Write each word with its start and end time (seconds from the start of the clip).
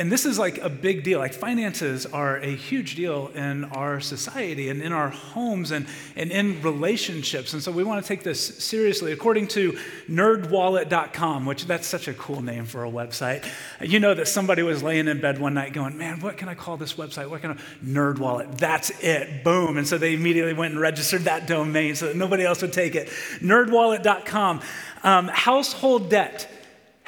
and 0.00 0.10
this 0.10 0.24
is 0.24 0.38
like 0.38 0.56
a 0.56 0.70
big 0.70 1.04
deal. 1.04 1.18
Like 1.18 1.34
finances 1.34 2.06
are 2.06 2.38
a 2.38 2.56
huge 2.56 2.94
deal 2.94 3.30
in 3.34 3.66
our 3.66 4.00
society 4.00 4.70
and 4.70 4.80
in 4.80 4.94
our 4.94 5.10
homes 5.10 5.72
and, 5.72 5.86
and 6.16 6.32
in 6.32 6.62
relationships. 6.62 7.52
And 7.52 7.62
so 7.62 7.70
we 7.70 7.84
want 7.84 8.02
to 8.02 8.08
take 8.08 8.22
this 8.22 8.42
seriously. 8.64 9.12
According 9.12 9.48
to 9.48 9.78
nerdwallet.com, 10.08 11.44
which 11.44 11.66
that's 11.66 11.86
such 11.86 12.08
a 12.08 12.14
cool 12.14 12.40
name 12.40 12.64
for 12.64 12.82
a 12.82 12.90
website, 12.90 13.46
you 13.78 14.00
know 14.00 14.14
that 14.14 14.26
somebody 14.26 14.62
was 14.62 14.82
laying 14.82 15.06
in 15.06 15.20
bed 15.20 15.38
one 15.38 15.52
night 15.52 15.74
going, 15.74 15.98
man, 15.98 16.20
what 16.20 16.38
can 16.38 16.48
I 16.48 16.54
call 16.54 16.78
this 16.78 16.94
website? 16.94 17.28
What 17.28 17.42
can 17.42 17.50
I, 17.50 17.56
Nerdwallet, 17.84 18.56
that's 18.56 18.88
it, 19.02 19.44
boom. 19.44 19.76
And 19.76 19.86
so 19.86 19.98
they 19.98 20.14
immediately 20.14 20.54
went 20.54 20.72
and 20.72 20.80
registered 20.80 21.22
that 21.24 21.46
domain 21.46 21.94
so 21.94 22.06
that 22.06 22.16
nobody 22.16 22.46
else 22.46 22.62
would 22.62 22.72
take 22.72 22.94
it. 22.94 23.08
Nerdwallet.com, 23.40 24.62
um, 25.02 25.28
household 25.28 26.08
debt 26.08 26.59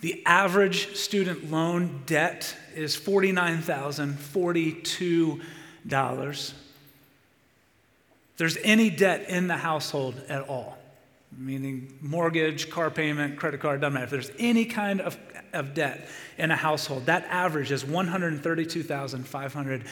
the 0.00 0.22
average 0.24 0.96
student 0.96 1.50
loan 1.50 2.00
debt 2.06 2.56
is 2.74 2.96
$49,042 2.96 5.42
dollars. 5.86 6.54
There's 8.36 8.58
any 8.64 8.90
debt 8.90 9.28
in 9.28 9.46
the 9.48 9.56
household 9.56 10.22
at 10.28 10.48
all, 10.48 10.78
meaning 11.36 11.98
mortgage, 12.00 12.70
car 12.70 12.90
payment, 12.90 13.36
credit 13.36 13.60
card, 13.60 13.82
doesn't 13.82 13.92
matter. 13.92 14.04
If 14.04 14.10
there's 14.10 14.30
any 14.38 14.64
kind 14.64 15.02
of, 15.02 15.18
of 15.52 15.74
debt 15.74 16.08
in 16.38 16.50
a 16.50 16.56
household, 16.56 17.04
that 17.06 17.24
average 17.24 17.70
is 17.70 17.84
$132,529. 17.84 19.86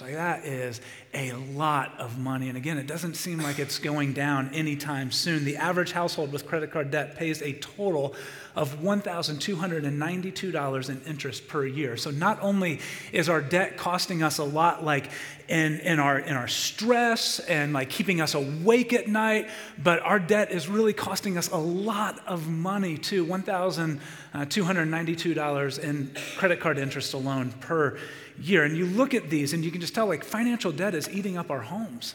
Like 0.00 0.14
that 0.14 0.44
is 0.44 0.80
a 1.14 1.32
lot 1.32 1.98
of 1.98 2.18
money. 2.18 2.48
And 2.48 2.56
again, 2.56 2.78
it 2.78 2.86
doesn't 2.86 3.14
seem 3.14 3.38
like 3.38 3.58
it's 3.58 3.78
going 3.78 4.12
down 4.12 4.50
anytime 4.54 5.10
soon. 5.10 5.44
The 5.44 5.56
average 5.56 5.92
household 5.92 6.32
with 6.32 6.46
credit 6.46 6.70
card 6.70 6.90
debt 6.90 7.16
pays 7.16 7.42
a 7.42 7.52
total 7.54 8.14
of 8.54 8.80
$1,292 8.80 10.90
in 10.90 11.00
interest 11.02 11.48
per 11.48 11.64
year. 11.64 11.96
So 11.96 12.10
not 12.10 12.38
only 12.42 12.80
is 13.10 13.30
our 13.30 13.40
debt 13.40 13.78
costing 13.78 14.22
us 14.22 14.36
a 14.38 14.44
lot, 14.44 14.84
like 14.84 15.10
in, 15.48 15.80
in, 15.80 15.98
our, 15.98 16.18
in 16.18 16.36
our 16.36 16.48
stress 16.48 17.38
and 17.40 17.72
like 17.72 17.90
keeping 17.90 18.20
us 18.20 18.34
awake 18.34 18.92
at 18.92 19.08
night, 19.08 19.48
but 19.82 20.02
our 20.02 20.18
debt 20.18 20.52
is 20.52 20.68
really 20.68 20.92
costing 20.92 21.38
us 21.38 21.50
a 21.50 21.56
lot 21.56 22.20
of 22.26 22.46
money 22.48 22.98
too 22.98 23.24
$1,292 23.26 25.78
in 25.78 26.14
credit 26.36 26.60
card 26.60 26.76
interest 26.78 27.14
alone 27.14 27.52
per 27.60 27.96
year. 28.42 28.64
And 28.64 28.76
you 28.76 28.86
look 28.86 29.14
at 29.14 29.30
these 29.30 29.52
and 29.52 29.64
you 29.64 29.70
can 29.70 29.80
just 29.80 29.94
tell 29.94 30.06
like 30.06 30.24
financial 30.24 30.72
debt 30.72 30.94
is 30.94 31.08
eating 31.08 31.36
up 31.36 31.50
our 31.50 31.60
homes. 31.60 32.14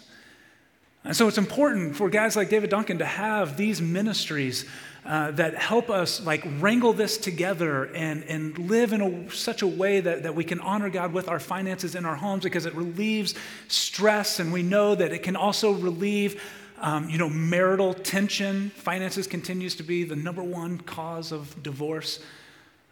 And 1.04 1.16
so 1.16 1.28
it's 1.28 1.38
important 1.38 1.96
for 1.96 2.10
guys 2.10 2.36
like 2.36 2.50
David 2.50 2.70
Duncan 2.70 2.98
to 2.98 3.06
have 3.06 3.56
these 3.56 3.82
ministries 3.82 4.66
uh, 5.06 5.32
that 5.32 5.56
help 5.56 5.90
us 5.90 6.26
like 6.26 6.46
wrangle 6.60 6.92
this 6.92 7.18
together 7.18 7.86
and, 7.96 8.24
and 8.26 8.58
live 8.58 8.92
in 8.92 9.02
a, 9.02 9.32
such 9.32 9.62
a 9.62 9.68
way 9.68 10.02
that, 10.02 10.24
that 10.24 10.36
we 10.36 10.44
can 10.44 10.60
honor 10.60 10.90
God 10.90 11.14
with 11.14 11.30
our 11.30 11.40
finances 11.40 11.96
in 11.96 12.06
our 12.06 12.18
homes 12.18 12.44
because 12.44 12.66
it 12.66 12.76
relieves 12.76 13.36
stress 13.70 14.42
and 14.42 14.52
we 14.52 14.64
know 14.64 14.96
that 14.96 15.14
it 15.14 15.24
can 15.24 15.38
also 15.38 15.72
relieve 15.72 16.42
um, 16.80 17.10
you 17.10 17.18
know, 17.18 17.30
marital 17.30 17.94
tension. 17.94 18.70
Finances 18.72 19.28
continues 19.28 19.76
to 19.76 19.84
be 19.84 20.04
the 20.04 20.16
number 20.16 20.44
one 20.44 20.78
cause 20.80 21.32
of 21.32 21.64
divorce. 21.64 22.20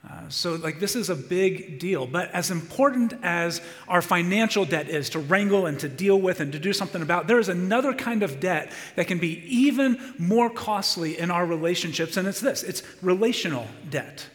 Uh, 0.08 0.30
so, 0.30 0.56
like, 0.56 0.80
this 0.80 0.96
is 0.96 1.10
a 1.10 1.16
big 1.16 1.80
deal. 1.80 2.06
But 2.06 2.30
as 2.32 2.52
important 2.52 3.14
as 3.24 3.62
our 3.88 4.02
financial 4.02 4.66
debt 4.66 4.88
is 4.88 5.10
to 5.12 5.20
wrangle 5.20 5.66
and 5.66 5.80
to 5.80 5.90
deal 5.90 6.20
with 6.20 6.40
and 6.40 6.52
to 6.52 6.60
do 6.60 6.74
something 6.74 7.02
about, 7.02 7.28
there 7.28 7.40
is 7.40 7.50
another 7.50 7.94
kind 7.94 8.22
of 8.22 8.40
debt 8.40 8.72
that 8.96 9.08
can 9.08 9.18
be 9.18 9.44
even 9.48 10.14
more 10.18 10.50
costly 10.50 11.18
in 11.18 11.32
our 11.32 11.46
relationships, 11.46 12.18
and 12.18 12.28
it's 12.28 12.40
this 12.40 12.62
it's 12.64 12.84
relational 13.02 13.68
debt. 13.90 14.28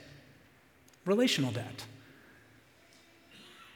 Relational 1.05 1.53
debt. 1.53 1.85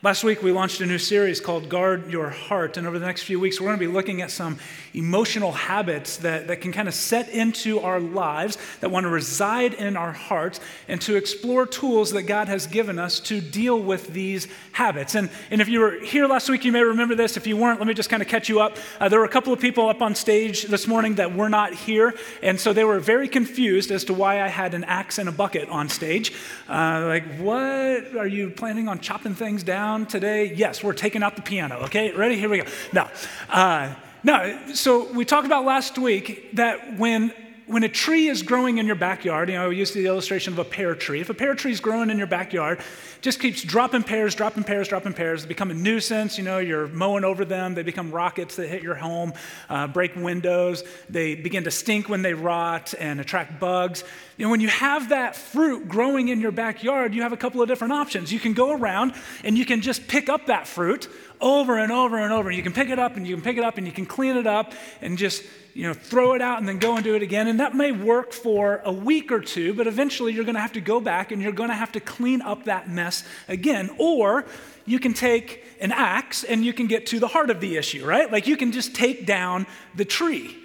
Last 0.04 0.22
week, 0.22 0.42
we 0.42 0.53
launched 0.53 0.82
a 0.82 0.87
new 0.87 0.98
series 0.98 1.41
called 1.41 1.70
Guard 1.70 2.10
Your 2.12 2.28
Heart. 2.28 2.76
And 2.76 2.87
over 2.87 2.98
the 2.98 3.06
next 3.06 3.22
few 3.22 3.41
weeks, 3.41 3.59
we're 3.59 3.69
going 3.69 3.78
to 3.78 3.87
be 3.87 3.91
looking 3.91 4.20
at 4.20 4.31
some 4.31 4.59
emotional 4.92 5.50
habits 5.50 6.19
that, 6.19 6.47
that 6.48 6.60
can 6.60 6.72
kind 6.72 6.88
of 6.88 6.94
set 6.94 7.31
into 7.31 7.81
our 7.81 7.98
lives, 7.98 8.59
that 8.81 8.91
want 8.91 9.04
to 9.04 9.09
reside 9.09 9.72
in 9.72 9.97
our 9.97 10.12
hearts, 10.12 10.60
and 10.88 11.00
to 11.00 11.16
explore 11.16 11.64
tools 11.66 12.10
that 12.10 12.25
God 12.25 12.48
has 12.48 12.66
given 12.66 12.98
us 12.98 13.19
to 13.20 13.41
deal 13.41 13.81
with 13.81 14.09
these 14.09 14.47
habits. 14.72 15.14
And, 15.14 15.31
and 15.50 15.62
if 15.62 15.70
you 15.70 15.81
were 15.81 15.93
here 15.93 16.26
last 16.26 16.50
week, 16.50 16.66
you 16.66 16.72
may 16.72 16.82
remember 16.82 17.14
this. 17.14 17.38
If 17.38 17.47
you 17.47 17.56
weren't, 17.56 17.78
let 17.78 17.88
me 17.88 17.94
just 17.94 18.10
kind 18.10 18.20
of 18.20 18.28
catch 18.28 18.50
you 18.50 18.60
up. 18.60 18.76
Uh, 19.00 19.09
there 19.09 19.20
were 19.20 19.25
a 19.25 19.31
couple 19.31 19.54
of 19.54 19.59
people 19.59 19.88
up 19.88 20.03
on 20.03 20.14
stage 20.14 20.64
this 20.64 20.87
morning 20.87 21.14
that 21.14 21.34
were 21.34 21.48
not 21.48 21.72
here. 21.72 22.12
And 22.43 22.60
so 22.60 22.75
they 22.75 22.84
were 22.84 23.00
very 23.00 23.26
confused 23.26 23.91
as 23.91 24.04
to 24.04 24.12
why 24.12 24.43
I 24.43 24.48
had 24.48 24.75
an 24.75 24.84
axe 24.84 25.16
and 25.16 25.31
a 25.31 25.32
bucket 25.32 25.70
on 25.70 25.88
stage. 25.88 26.34
Uh, 26.69 27.04
like, 27.06 27.38
what? 27.38 28.14
Are 28.19 28.26
you 28.26 28.50
planning 28.50 28.87
on 28.87 29.00
chopping 29.00 29.34
things 29.34 29.62
down? 29.62 29.94
Down 29.94 30.06
today? 30.06 30.53
Yes, 30.53 30.82
we're 30.82 30.93
taking 30.93 31.22
out 31.22 31.37
the 31.37 31.43
piano. 31.43 31.77
Okay, 31.84 32.10
ready? 32.10 32.37
Here 32.37 32.49
we 32.49 32.59
go. 32.59 32.65
No. 32.93 33.09
Uh, 33.49 33.94
no, 34.25 34.59
so 34.72 35.12
we 35.12 35.25
talked 35.25 35.47
about 35.47 35.65
last 35.65 35.99
week 35.99 36.56
that 36.56 36.99
when 36.99 37.32
when 37.66 37.82
a 37.82 37.88
tree 37.88 38.28
is 38.28 38.42
growing 38.42 38.78
in 38.78 38.86
your 38.86 38.97
backyard, 38.97 39.48
you 39.48 39.54
know, 39.54 39.70
we 39.70 39.76
used 39.76 39.94
the 39.94 40.06
illustration 40.06 40.52
of 40.52 40.58
a 40.58 40.64
pear 40.64 40.94
tree. 40.94 41.20
If 41.20 41.30
a 41.30 41.34
pear 41.34 41.54
tree 41.54 41.72
is 41.72 41.80
growing 41.80 42.10
in 42.10 42.19
your 42.19 42.26
backyard, 42.26 42.80
just 43.22 43.41
keeps 43.41 43.62
dropping 43.62 44.02
pears, 44.02 44.34
dropping 44.34 44.64
pears, 44.64 44.88
dropping 44.88 45.14
pears, 45.14 45.42
they 45.42 45.48
become 45.48 45.70
a 45.70 45.75
nuisance. 45.75 46.36
You 46.36 46.44
know, 46.44 46.58
you're 46.58 46.88
mowing 46.88 47.25
over 47.25 47.44
them. 47.44 47.75
They 47.75 47.82
become 47.82 48.10
rockets 48.10 48.56
that 48.56 48.69
hit 48.69 48.82
your 48.82 48.94
home, 48.94 49.32
uh, 49.70 49.86
break 49.86 50.14
windows. 50.14 50.84
They 51.08 51.34
begin 51.34 51.64
to 51.64 51.70
stink 51.70 52.08
when 52.08 52.20
they 52.20 52.34
rot 52.34 52.92
and 52.98 53.19
attract 53.19 53.58
bugs. 53.58 54.04
You 54.36 54.44
know, 54.44 54.50
when 54.50 54.60
you 54.60 54.69
have 54.69 55.08
that 55.08 55.34
fruit 55.34 55.88
growing 55.88 56.28
in 56.28 56.41
your 56.41 56.52
backyard, 56.52 57.14
you 57.14 57.22
have 57.22 57.32
a 57.32 57.36
couple 57.36 57.62
of 57.62 57.69
different 57.69 57.94
options. 57.94 58.32
You 58.32 58.41
can 58.41 58.52
go 58.52 58.72
around 58.72 59.14
and 59.42 59.56
you 59.56 59.64
can 59.64 59.81
just 59.81 60.06
pick 60.06 60.28
up 60.28 60.46
that 60.46 60.66
fruit 60.66 61.08
over 61.44 61.78
and 61.78 61.93
over 61.93 62.19
and 62.19 62.32
over. 62.32 62.50
You 62.50 62.62
can 62.62 62.72
pick 62.72 62.88
it 62.88 62.99
up 62.99 63.16
and 63.16 63.27
you 63.27 63.37
can 63.37 63.44
pick 63.44 63.59
it 63.59 63.62
up 63.62 63.77
and 63.77 63.87
you 63.87 63.93
can 63.93 64.06
clean 64.06 64.37
it 64.37 64.47
up 64.47 64.72
and 65.03 65.19
just 65.19 65.44
you 65.75 65.82
know, 65.82 65.93
throw 65.93 66.34
it 66.34 66.41
out 66.41 66.59
and 66.59 66.69
then 66.69 66.78
go 66.78 66.94
and 66.94 67.05
do 67.05 67.15
it 67.15 67.22
again. 67.22 67.49
And 67.49 67.60
that 67.60 67.75
may 67.75 67.93
work 67.93 68.32
for 68.32 68.81
a 68.84 68.93
week 68.93 69.31
or 69.31 69.41
two, 69.41 69.75
but 69.75 69.87
eventually 69.87 70.32
you're 70.32 70.44
going 70.44 70.55
to 70.55 70.60
have 70.60 70.72
to 70.72 70.81
go 70.81 71.00
back 71.00 71.32
and 71.32 71.43
you're 71.43 71.53
going 71.53 71.69
to 71.69 71.75
have 71.75 71.93
to 71.93 72.00
clean 72.00 72.41
up 72.41 72.65
that 72.65 72.88
mess 72.88 73.25
again. 73.49 73.91
Or 73.99 74.47
you 74.87 74.99
can 74.99 75.12
take 75.12 75.65
an 75.81 75.93
axe 75.93 76.44
and 76.44 76.65
you 76.65 76.72
can 76.72 76.87
get 76.87 77.06
to 77.06 77.19
the 77.19 77.27
heart 77.27 77.50
of 77.50 77.61
the 77.61 77.76
issue, 77.76 78.06
right? 78.06 78.31
Like 78.31 78.47
you 78.47 78.56
can 78.56 78.72
just 78.72 78.94
take 78.94 79.26
down 79.26 79.67
the 79.94 80.05
tree. 80.05 80.56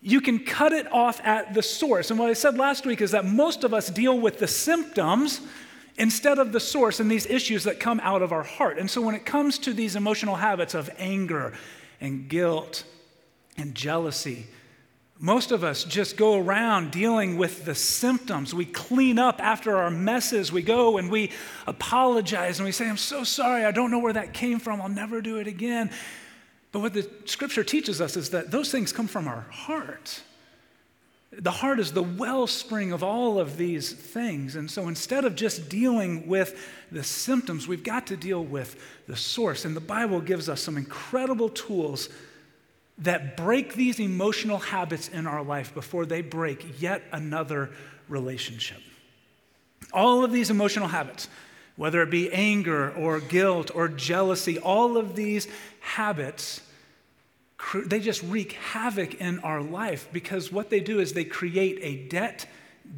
You 0.00 0.20
can 0.20 0.40
cut 0.40 0.72
it 0.72 0.92
off 0.92 1.20
at 1.24 1.54
the 1.54 1.62
source. 1.62 2.10
And 2.10 2.18
what 2.18 2.28
I 2.28 2.32
said 2.32 2.58
last 2.58 2.84
week 2.84 3.00
is 3.00 3.12
that 3.12 3.24
most 3.24 3.62
of 3.62 3.72
us 3.72 3.88
deal 3.88 4.18
with 4.18 4.40
the 4.40 4.48
symptoms 4.48 5.40
instead 5.96 6.38
of 6.38 6.52
the 6.52 6.60
source 6.60 7.00
and 7.00 7.10
these 7.10 7.26
issues 7.26 7.64
that 7.64 7.80
come 7.80 8.00
out 8.00 8.22
of 8.22 8.32
our 8.32 8.42
heart. 8.42 8.78
And 8.78 8.90
so 8.90 9.00
when 9.00 9.14
it 9.14 9.26
comes 9.26 9.58
to 9.60 9.72
these 9.72 9.96
emotional 9.96 10.36
habits 10.36 10.74
of 10.74 10.90
anger 10.98 11.52
and 12.00 12.28
guilt 12.28 12.84
and 13.56 13.74
jealousy. 13.74 14.46
Most 15.18 15.52
of 15.52 15.62
us 15.62 15.84
just 15.84 16.16
go 16.16 16.36
around 16.36 16.90
dealing 16.90 17.36
with 17.36 17.64
the 17.64 17.76
symptoms. 17.76 18.52
We 18.52 18.64
clean 18.64 19.20
up 19.20 19.40
after 19.40 19.76
our 19.76 19.90
messes. 19.90 20.50
We 20.50 20.62
go 20.62 20.98
and 20.98 21.10
we 21.10 21.30
apologize 21.66 22.58
and 22.58 22.66
we 22.66 22.72
say, 22.72 22.88
I'm 22.88 22.96
so 22.96 23.22
sorry. 23.22 23.64
I 23.64 23.70
don't 23.70 23.92
know 23.92 24.00
where 24.00 24.14
that 24.14 24.32
came 24.32 24.58
from. 24.58 24.80
I'll 24.80 24.88
never 24.88 25.20
do 25.20 25.36
it 25.36 25.46
again. 25.46 25.90
But 26.72 26.80
what 26.80 26.94
the 26.94 27.08
scripture 27.26 27.62
teaches 27.62 28.00
us 28.00 28.16
is 28.16 28.30
that 28.30 28.50
those 28.50 28.72
things 28.72 28.92
come 28.92 29.06
from 29.06 29.28
our 29.28 29.42
heart. 29.42 30.22
The 31.38 31.50
heart 31.50 31.80
is 31.80 31.92
the 31.92 32.02
wellspring 32.02 32.92
of 32.92 33.02
all 33.02 33.38
of 33.38 33.56
these 33.56 33.92
things. 33.92 34.54
And 34.54 34.70
so 34.70 34.88
instead 34.88 35.24
of 35.24 35.34
just 35.34 35.70
dealing 35.70 36.26
with 36.26 36.58
the 36.90 37.02
symptoms, 37.02 37.66
we've 37.66 37.82
got 37.82 38.06
to 38.08 38.16
deal 38.18 38.44
with 38.44 38.76
the 39.06 39.16
source. 39.16 39.64
And 39.64 39.74
the 39.74 39.80
Bible 39.80 40.20
gives 40.20 40.50
us 40.50 40.60
some 40.60 40.76
incredible 40.76 41.48
tools 41.48 42.10
that 42.98 43.36
break 43.36 43.74
these 43.74 43.98
emotional 43.98 44.58
habits 44.58 45.08
in 45.08 45.26
our 45.26 45.42
life 45.42 45.72
before 45.72 46.04
they 46.04 46.20
break 46.20 46.80
yet 46.80 47.02
another 47.12 47.70
relationship. 48.08 48.80
All 49.92 50.24
of 50.24 50.32
these 50.32 50.50
emotional 50.50 50.88
habits, 50.88 51.28
whether 51.76 52.02
it 52.02 52.10
be 52.10 52.30
anger 52.30 52.92
or 52.92 53.20
guilt 53.20 53.70
or 53.74 53.88
jealousy, 53.88 54.58
all 54.58 54.98
of 54.98 55.16
these 55.16 55.48
habits, 55.80 56.60
they 57.86 58.00
just 58.00 58.22
wreak 58.22 58.52
havoc 58.52 59.14
in 59.14 59.38
our 59.40 59.62
life 59.62 60.08
because 60.12 60.50
what 60.50 60.70
they 60.70 60.80
do 60.80 61.00
is 61.00 61.12
they 61.12 61.24
create 61.24 61.78
a 61.82 62.08
debt 62.08 62.46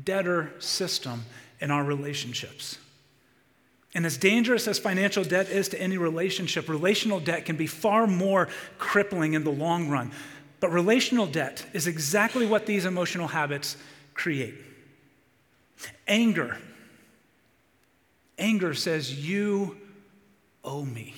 debtor 0.04 0.52
system 0.58 1.24
in 1.60 1.70
our 1.70 1.84
relationships. 1.84 2.78
And 3.94 4.04
as 4.04 4.16
dangerous 4.16 4.66
as 4.66 4.78
financial 4.78 5.22
debt 5.22 5.48
is 5.48 5.68
to 5.68 5.80
any 5.80 5.98
relationship, 5.98 6.68
relational 6.68 7.20
debt 7.20 7.44
can 7.44 7.56
be 7.56 7.68
far 7.68 8.06
more 8.06 8.48
crippling 8.78 9.34
in 9.34 9.44
the 9.44 9.52
long 9.52 9.88
run. 9.88 10.10
But 10.58 10.72
relational 10.72 11.26
debt 11.26 11.64
is 11.72 11.86
exactly 11.86 12.46
what 12.46 12.66
these 12.66 12.86
emotional 12.86 13.28
habits 13.28 13.76
create. 14.14 14.54
Anger. 16.08 16.58
Anger 18.38 18.74
says, 18.74 19.14
You 19.14 19.76
owe 20.64 20.84
me. 20.84 21.14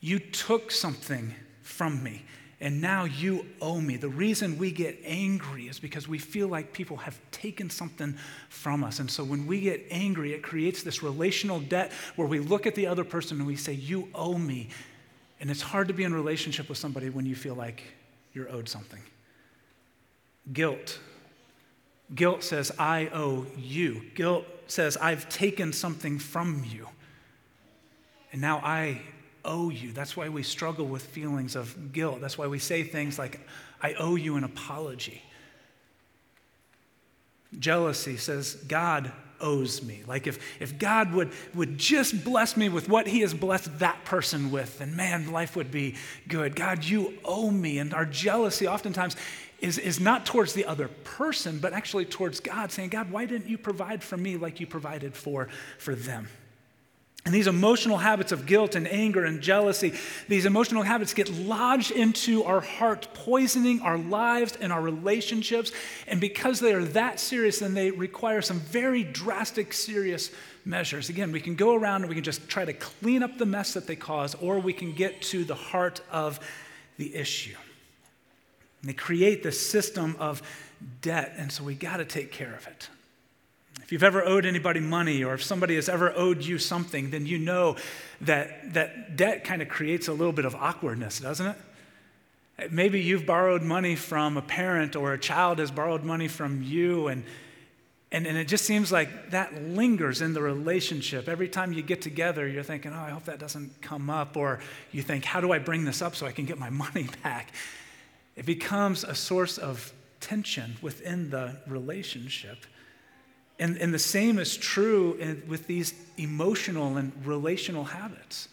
You 0.00 0.18
took 0.18 0.70
something 0.70 1.34
from 1.72 2.02
me 2.02 2.22
and 2.62 2.80
now 2.80 3.04
you 3.04 3.44
owe 3.60 3.80
me. 3.80 3.96
The 3.96 4.08
reason 4.08 4.56
we 4.56 4.70
get 4.70 4.96
angry 5.04 5.64
is 5.64 5.80
because 5.80 6.06
we 6.06 6.18
feel 6.18 6.46
like 6.46 6.72
people 6.72 6.96
have 6.98 7.18
taken 7.32 7.68
something 7.68 8.16
from 8.50 8.84
us. 8.84 9.00
And 9.00 9.10
so 9.10 9.24
when 9.24 9.48
we 9.48 9.60
get 9.60 9.84
angry, 9.90 10.32
it 10.32 10.44
creates 10.44 10.84
this 10.84 11.02
relational 11.02 11.58
debt 11.58 11.90
where 12.14 12.28
we 12.28 12.38
look 12.38 12.64
at 12.64 12.76
the 12.76 12.86
other 12.86 13.02
person 13.02 13.38
and 13.38 13.48
we 13.48 13.56
say, 13.56 13.72
You 13.72 14.08
owe 14.14 14.38
me. 14.38 14.68
And 15.40 15.50
it's 15.50 15.60
hard 15.60 15.88
to 15.88 15.94
be 15.94 16.04
in 16.04 16.14
relationship 16.14 16.68
with 16.68 16.78
somebody 16.78 17.10
when 17.10 17.26
you 17.26 17.34
feel 17.34 17.56
like 17.56 17.82
you're 18.32 18.48
owed 18.48 18.68
something. 18.68 19.02
Guilt. 20.52 21.00
Guilt 22.14 22.44
says, 22.44 22.70
I 22.78 23.10
owe 23.12 23.44
you. 23.56 24.02
Guilt 24.14 24.46
says, 24.68 24.96
I've 24.98 25.28
taken 25.28 25.72
something 25.72 26.20
from 26.20 26.64
you. 26.64 26.86
And 28.30 28.40
now 28.40 28.58
I 28.58 29.02
owe 29.44 29.70
you. 29.70 29.92
That's 29.92 30.16
why 30.16 30.28
we 30.28 30.42
struggle 30.42 30.86
with 30.86 31.02
feelings 31.02 31.56
of 31.56 31.92
guilt. 31.92 32.20
That's 32.20 32.38
why 32.38 32.46
we 32.46 32.58
say 32.58 32.82
things 32.82 33.18
like, 33.18 33.40
I 33.80 33.94
owe 33.94 34.16
you 34.16 34.36
an 34.36 34.44
apology. 34.44 35.22
Jealousy 37.58 38.16
says, 38.16 38.54
God 38.54 39.12
owes 39.40 39.82
me. 39.82 40.02
Like 40.06 40.26
if, 40.26 40.38
if 40.60 40.78
God 40.78 41.12
would, 41.12 41.32
would 41.54 41.76
just 41.76 42.24
bless 42.24 42.56
me 42.56 42.68
with 42.68 42.88
what 42.88 43.06
he 43.06 43.20
has 43.20 43.34
blessed 43.34 43.80
that 43.80 44.04
person 44.04 44.50
with, 44.50 44.78
then 44.78 44.96
man, 44.96 45.32
life 45.32 45.56
would 45.56 45.70
be 45.70 45.96
good. 46.28 46.56
God, 46.56 46.84
you 46.84 47.14
owe 47.24 47.50
me. 47.50 47.78
And 47.78 47.92
our 47.92 48.06
jealousy 48.06 48.66
oftentimes 48.66 49.16
is, 49.58 49.78
is 49.78 50.00
not 50.00 50.24
towards 50.24 50.54
the 50.54 50.64
other 50.64 50.88
person, 50.88 51.58
but 51.58 51.72
actually 51.72 52.04
towards 52.04 52.40
God, 52.40 52.72
saying, 52.72 52.90
God, 52.90 53.10
why 53.10 53.26
didn't 53.26 53.48
you 53.48 53.58
provide 53.58 54.02
for 54.02 54.16
me 54.16 54.36
like 54.36 54.60
you 54.60 54.66
provided 54.66 55.14
for, 55.14 55.48
for 55.78 55.94
them? 55.94 56.28
And 57.24 57.32
these 57.32 57.46
emotional 57.46 57.98
habits 57.98 58.32
of 58.32 58.46
guilt 58.46 58.74
and 58.74 58.88
anger 58.88 59.24
and 59.24 59.40
jealousy, 59.40 59.94
these 60.28 60.44
emotional 60.44 60.82
habits 60.82 61.14
get 61.14 61.30
lodged 61.30 61.92
into 61.92 62.42
our 62.42 62.60
heart, 62.60 63.08
poisoning 63.14 63.80
our 63.82 63.96
lives 63.96 64.58
and 64.60 64.72
our 64.72 64.82
relationships. 64.82 65.70
And 66.08 66.20
because 66.20 66.58
they 66.58 66.74
are 66.74 66.84
that 66.84 67.20
serious, 67.20 67.60
then 67.60 67.74
they 67.74 67.92
require 67.92 68.42
some 68.42 68.58
very 68.58 69.04
drastic, 69.04 69.72
serious 69.72 70.32
measures. 70.64 71.10
Again, 71.10 71.30
we 71.30 71.40
can 71.40 71.54
go 71.54 71.76
around 71.76 72.02
and 72.02 72.08
we 72.08 72.16
can 72.16 72.24
just 72.24 72.48
try 72.48 72.64
to 72.64 72.72
clean 72.72 73.22
up 73.22 73.38
the 73.38 73.46
mess 73.46 73.74
that 73.74 73.86
they 73.86 73.96
cause, 73.96 74.34
or 74.34 74.58
we 74.58 74.72
can 74.72 74.92
get 74.92 75.22
to 75.22 75.44
the 75.44 75.54
heart 75.54 76.00
of 76.10 76.40
the 76.98 77.14
issue. 77.14 77.54
And 78.80 78.88
they 78.88 78.94
create 78.94 79.44
this 79.44 79.64
system 79.64 80.16
of 80.18 80.42
debt, 81.02 81.34
and 81.36 81.52
so 81.52 81.62
we 81.62 81.76
got 81.76 81.98
to 81.98 82.04
take 82.04 82.32
care 82.32 82.54
of 82.54 82.66
it. 82.66 82.88
If 83.80 83.92
you've 83.92 84.02
ever 84.02 84.24
owed 84.24 84.44
anybody 84.46 84.80
money 84.80 85.24
or 85.24 85.34
if 85.34 85.42
somebody 85.42 85.76
has 85.76 85.88
ever 85.88 86.12
owed 86.16 86.42
you 86.42 86.58
something, 86.58 87.10
then 87.10 87.26
you 87.26 87.38
know 87.38 87.76
that, 88.22 88.74
that 88.74 89.16
debt 89.16 89.44
kind 89.44 89.62
of 89.62 89.68
creates 89.68 90.08
a 90.08 90.12
little 90.12 90.32
bit 90.32 90.44
of 90.44 90.54
awkwardness, 90.54 91.20
doesn't 91.20 91.46
it? 91.46 91.56
Maybe 92.70 93.00
you've 93.00 93.26
borrowed 93.26 93.62
money 93.62 93.96
from 93.96 94.36
a 94.36 94.42
parent 94.42 94.94
or 94.94 95.14
a 95.14 95.18
child 95.18 95.58
has 95.58 95.70
borrowed 95.70 96.04
money 96.04 96.28
from 96.28 96.62
you, 96.62 97.08
and, 97.08 97.24
and, 98.12 98.26
and 98.26 98.36
it 98.36 98.46
just 98.46 98.64
seems 98.64 98.92
like 98.92 99.30
that 99.30 99.54
lingers 99.62 100.20
in 100.20 100.34
the 100.34 100.42
relationship. 100.42 101.28
Every 101.28 101.48
time 101.48 101.72
you 101.72 101.82
get 101.82 102.02
together, 102.02 102.46
you're 102.46 102.62
thinking, 102.62 102.92
oh, 102.92 103.00
I 103.00 103.10
hope 103.10 103.24
that 103.24 103.38
doesn't 103.38 103.80
come 103.80 104.10
up. 104.10 104.36
Or 104.36 104.60
you 104.92 105.02
think, 105.02 105.24
how 105.24 105.40
do 105.40 105.50
I 105.52 105.58
bring 105.58 105.84
this 105.84 106.02
up 106.02 106.14
so 106.14 106.26
I 106.26 106.32
can 106.32 106.44
get 106.44 106.58
my 106.58 106.70
money 106.84 107.08
back? 107.22 107.52
It 108.36 108.46
becomes 108.46 109.02
a 109.02 109.14
source 109.14 109.58
of 109.58 109.92
tension 110.20 110.76
within 110.82 111.30
the 111.30 111.56
relationship. 111.66 112.58
And, 113.62 113.76
and 113.78 113.94
the 113.94 113.98
same 114.00 114.40
is 114.40 114.56
true 114.56 115.14
in, 115.20 115.44
with 115.46 115.68
these 115.68 115.94
emotional 116.18 116.96
and 116.96 117.12
relational 117.24 117.84
habits. 117.84 118.48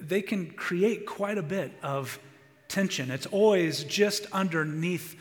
They 0.00 0.22
can 0.22 0.52
create 0.52 1.06
quite 1.06 1.38
a 1.38 1.42
bit 1.42 1.72
of 1.82 2.20
tension. 2.68 3.10
It's 3.10 3.26
always 3.26 3.82
just 3.82 4.26
underneath 4.30 5.16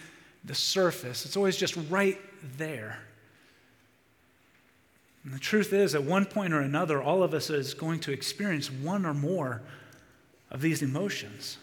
the 0.45 0.53
surface, 0.53 1.25
it's 1.25 1.35
always 1.35 1.57
just 1.57 1.75
right 1.89 2.19
there. 2.57 2.99
And 5.23 5.33
the 5.33 5.39
truth 5.39 5.73
is, 5.73 5.95
at 5.95 6.03
one 6.03 6.25
point 6.25 6.53
or 6.53 6.59
another, 6.59 7.01
all 7.01 7.23
of 7.23 7.33
us 7.33 7.49
is 7.49 7.73
going 7.73 8.01
to 8.01 8.11
experience 8.11 8.69
one 8.69 9.07
or 9.07 9.15
more 9.15 9.63
of 10.51 10.61
these 10.61 10.83
emotions 10.83 11.57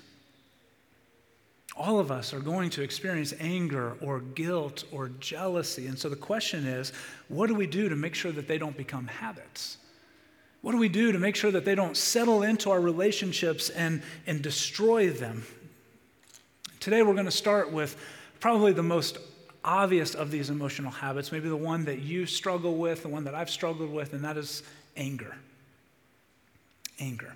all 1.78 2.00
of 2.00 2.10
us 2.10 2.34
are 2.34 2.40
going 2.40 2.70
to 2.70 2.82
experience 2.82 3.32
anger 3.38 3.96
or 4.02 4.20
guilt 4.20 4.84
or 4.90 5.10
jealousy. 5.20 5.86
And 5.86 5.98
so 5.98 6.08
the 6.08 6.16
question 6.16 6.66
is 6.66 6.92
what 7.28 7.46
do 7.46 7.54
we 7.54 7.66
do 7.66 7.88
to 7.88 7.96
make 7.96 8.14
sure 8.14 8.32
that 8.32 8.48
they 8.48 8.58
don't 8.58 8.76
become 8.76 9.06
habits? 9.06 9.78
What 10.60 10.72
do 10.72 10.78
we 10.78 10.88
do 10.88 11.12
to 11.12 11.18
make 11.18 11.36
sure 11.36 11.52
that 11.52 11.64
they 11.64 11.76
don't 11.76 11.96
settle 11.96 12.42
into 12.42 12.70
our 12.70 12.80
relationships 12.80 13.70
and, 13.70 14.02
and 14.26 14.42
destroy 14.42 15.10
them? 15.10 15.46
Today, 16.80 17.02
we're 17.02 17.14
going 17.14 17.26
to 17.26 17.30
start 17.30 17.72
with 17.72 17.96
probably 18.40 18.72
the 18.72 18.82
most 18.82 19.18
obvious 19.64 20.14
of 20.14 20.30
these 20.30 20.50
emotional 20.50 20.90
habits, 20.90 21.30
maybe 21.30 21.48
the 21.48 21.56
one 21.56 21.84
that 21.84 22.00
you 22.00 22.26
struggle 22.26 22.76
with, 22.76 23.02
the 23.02 23.08
one 23.08 23.24
that 23.24 23.34
I've 23.34 23.50
struggled 23.50 23.90
with, 23.90 24.14
and 24.14 24.24
that 24.24 24.36
is 24.36 24.62
anger. 24.96 25.36
Anger. 26.98 27.34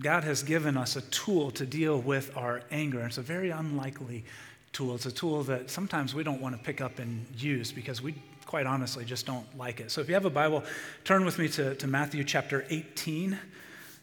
God 0.00 0.24
has 0.24 0.42
given 0.42 0.76
us 0.76 0.96
a 0.96 1.00
tool 1.02 1.50
to 1.52 1.64
deal 1.64 1.98
with 1.98 2.36
our 2.36 2.62
anger. 2.70 3.00
It's 3.00 3.18
a 3.18 3.22
very 3.22 3.50
unlikely 3.50 4.24
tool. 4.72 4.94
It's 4.94 5.06
a 5.06 5.12
tool 5.12 5.42
that 5.44 5.70
sometimes 5.70 6.14
we 6.14 6.22
don't 6.22 6.40
want 6.40 6.56
to 6.56 6.62
pick 6.62 6.80
up 6.80 6.98
and 6.98 7.26
use 7.36 7.72
because 7.72 8.02
we, 8.02 8.14
quite 8.46 8.66
honestly, 8.66 9.04
just 9.04 9.26
don't 9.26 9.46
like 9.56 9.80
it. 9.80 9.90
So 9.90 10.00
if 10.00 10.08
you 10.08 10.14
have 10.14 10.24
a 10.24 10.30
Bible, 10.30 10.62
turn 11.04 11.24
with 11.24 11.38
me 11.38 11.48
to, 11.50 11.74
to 11.76 11.86
Matthew 11.86 12.22
chapter 12.24 12.66
18, 12.68 13.38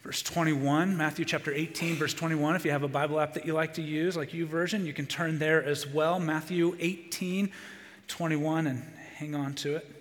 verse 0.03 0.21
21. 0.21 0.97
Matthew 0.97 1.25
chapter 1.25 1.53
18, 1.53 1.95
verse 1.95 2.13
21. 2.13 2.55
If 2.55 2.65
you 2.65 2.71
have 2.71 2.83
a 2.83 2.87
Bible 2.87 3.19
app 3.19 3.33
that 3.35 3.45
you 3.45 3.53
like 3.53 3.75
to 3.75 3.81
use, 3.81 4.17
like 4.17 4.31
YouVersion, 4.31 4.85
you 4.85 4.93
can 4.93 5.05
turn 5.05 5.39
there 5.39 5.63
as 5.63 5.85
well. 5.85 6.19
Matthew 6.19 6.75
18, 6.79 7.51
21, 8.07 8.67
and 8.67 8.83
hang 9.15 9.35
on 9.35 9.53
to 9.55 9.75
it. 9.75 9.91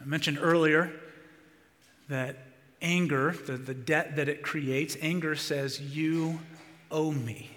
I 0.00 0.04
mentioned 0.04 0.38
earlier 0.40 0.92
that 2.08 2.51
anger, 2.82 3.34
the, 3.46 3.56
the 3.56 3.74
debt 3.74 4.16
that 4.16 4.28
it 4.28 4.42
creates, 4.42 4.96
anger 5.00 5.34
says, 5.34 5.80
You 5.80 6.40
owe 6.90 7.12
me. 7.12 7.50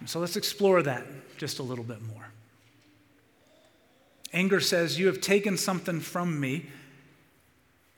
And 0.00 0.08
so 0.10 0.18
let's 0.18 0.36
explore 0.36 0.82
that 0.82 1.06
just 1.36 1.58
a 1.58 1.62
little 1.62 1.84
bit 1.84 2.02
more. 2.02 2.26
Anger 4.32 4.60
says, 4.60 4.98
You 4.98 5.06
have 5.06 5.20
taken 5.20 5.56
something 5.56 6.00
from 6.00 6.40
me, 6.40 6.66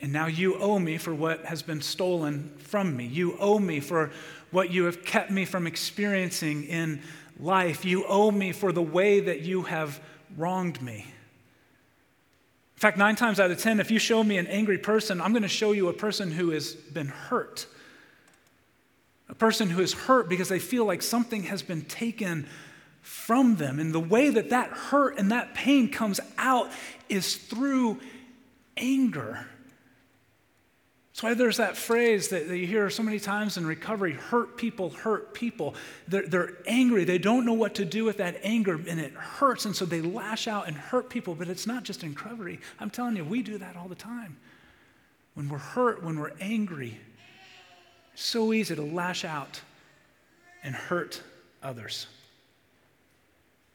and 0.00 0.12
now 0.12 0.26
you 0.26 0.58
owe 0.58 0.78
me 0.78 0.98
for 0.98 1.14
what 1.14 1.44
has 1.46 1.62
been 1.62 1.80
stolen 1.80 2.52
from 2.58 2.96
me. 2.96 3.06
You 3.06 3.38
owe 3.38 3.58
me 3.58 3.80
for 3.80 4.10
what 4.50 4.70
you 4.70 4.84
have 4.84 5.04
kept 5.04 5.30
me 5.30 5.44
from 5.44 5.66
experiencing 5.66 6.64
in 6.64 7.00
life. 7.38 7.84
You 7.84 8.04
owe 8.06 8.30
me 8.30 8.52
for 8.52 8.72
the 8.72 8.82
way 8.82 9.20
that 9.20 9.40
you 9.40 9.62
have 9.62 10.00
wronged 10.36 10.82
me. 10.82 11.06
In 12.76 12.80
fact, 12.80 12.98
nine 12.98 13.16
times 13.16 13.40
out 13.40 13.50
of 13.50 13.58
10, 13.58 13.80
if 13.80 13.90
you 13.90 13.98
show 13.98 14.22
me 14.24 14.36
an 14.36 14.46
angry 14.46 14.78
person, 14.78 15.20
I'm 15.20 15.32
going 15.32 15.42
to 15.42 15.48
show 15.48 15.72
you 15.72 15.88
a 15.88 15.92
person 15.92 16.30
who 16.30 16.50
has 16.50 16.74
been 16.74 17.06
hurt. 17.06 17.66
A 19.28 19.34
person 19.34 19.70
who 19.70 19.80
is 19.80 19.92
hurt 19.92 20.28
because 20.28 20.48
they 20.48 20.58
feel 20.58 20.84
like 20.84 21.00
something 21.00 21.44
has 21.44 21.62
been 21.62 21.82
taken 21.82 22.46
from 23.00 23.56
them. 23.56 23.78
And 23.78 23.94
the 23.94 24.00
way 24.00 24.30
that 24.30 24.50
that 24.50 24.70
hurt 24.70 25.18
and 25.18 25.30
that 25.30 25.54
pain 25.54 25.88
comes 25.90 26.20
out 26.36 26.70
is 27.08 27.36
through 27.36 28.00
anger. 28.76 29.46
That's 31.14 31.22
why 31.22 31.34
there's 31.34 31.58
that 31.58 31.76
phrase 31.76 32.30
that, 32.30 32.48
that, 32.48 32.58
you 32.58 32.66
hear 32.66 32.90
so 32.90 33.04
many 33.04 33.20
times 33.20 33.56
in 33.56 33.64
recovery 33.64 34.14
hurt 34.14 34.56
people 34.56 34.90
hurt 34.90 35.32
people. 35.32 35.76
They're, 36.08 36.26
they're 36.26 36.54
angry. 36.66 37.04
They 37.04 37.18
don't 37.18 37.46
know 37.46 37.52
what 37.52 37.76
to 37.76 37.84
do 37.84 38.04
with 38.04 38.16
that 38.16 38.40
anger, 38.42 38.80
and 38.88 38.98
it 38.98 39.12
hurts. 39.12 39.64
And 39.64 39.76
so 39.76 39.84
they 39.84 40.00
lash 40.00 40.48
out 40.48 40.66
and 40.66 40.76
hurt 40.76 41.08
people. 41.08 41.36
But 41.36 41.46
it's 41.46 41.68
not 41.68 41.84
just 41.84 42.02
in 42.02 42.14
recovery. 42.14 42.58
I'm 42.80 42.90
telling 42.90 43.14
you, 43.14 43.24
we 43.24 43.42
do 43.42 43.58
that 43.58 43.76
all 43.76 43.86
the 43.86 43.94
time. 43.94 44.36
When 45.34 45.48
we're 45.48 45.58
hurt, 45.58 46.02
when 46.02 46.18
we're 46.18 46.32
angry, 46.40 46.98
It's 48.14 48.24
so 48.24 48.52
easy 48.52 48.74
to 48.74 48.82
lash 48.82 49.24
out 49.24 49.60
and 50.64 50.74
hurt 50.74 51.22
others 51.62 52.08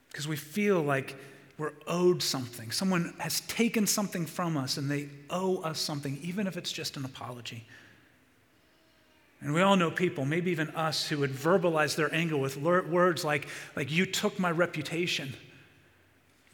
because 0.09 0.27
we 0.27 0.35
feel 0.35 0.81
like 0.81 1.15
we're 1.59 1.73
owed 1.87 2.23
something. 2.23 2.71
Someone 2.71 3.13
has 3.19 3.41
taken 3.41 3.85
something 3.85 4.25
from 4.25 4.55
us 4.55 4.77
and 4.77 4.89
they 4.89 5.09
owe 5.29 5.57
us 5.57 5.77
something, 5.77 6.17
even 6.23 6.47
if 6.47 6.55
it's 6.55 6.71
just 6.71 6.95
an 6.95 7.03
apology. 7.03 7.65
And 9.41 9.53
we 9.53 9.61
all 9.61 9.75
know 9.75 9.91
people, 9.91 10.25
maybe 10.25 10.51
even 10.51 10.69
us, 10.69 11.07
who 11.07 11.19
would 11.19 11.31
verbalize 11.31 11.95
their 11.95 12.13
anger 12.15 12.37
with 12.37 12.57
words 12.57 13.23
like, 13.23 13.47
like 13.75 13.91
You 13.91 14.05
took 14.05 14.39
my 14.39 14.51
reputation. 14.51 15.33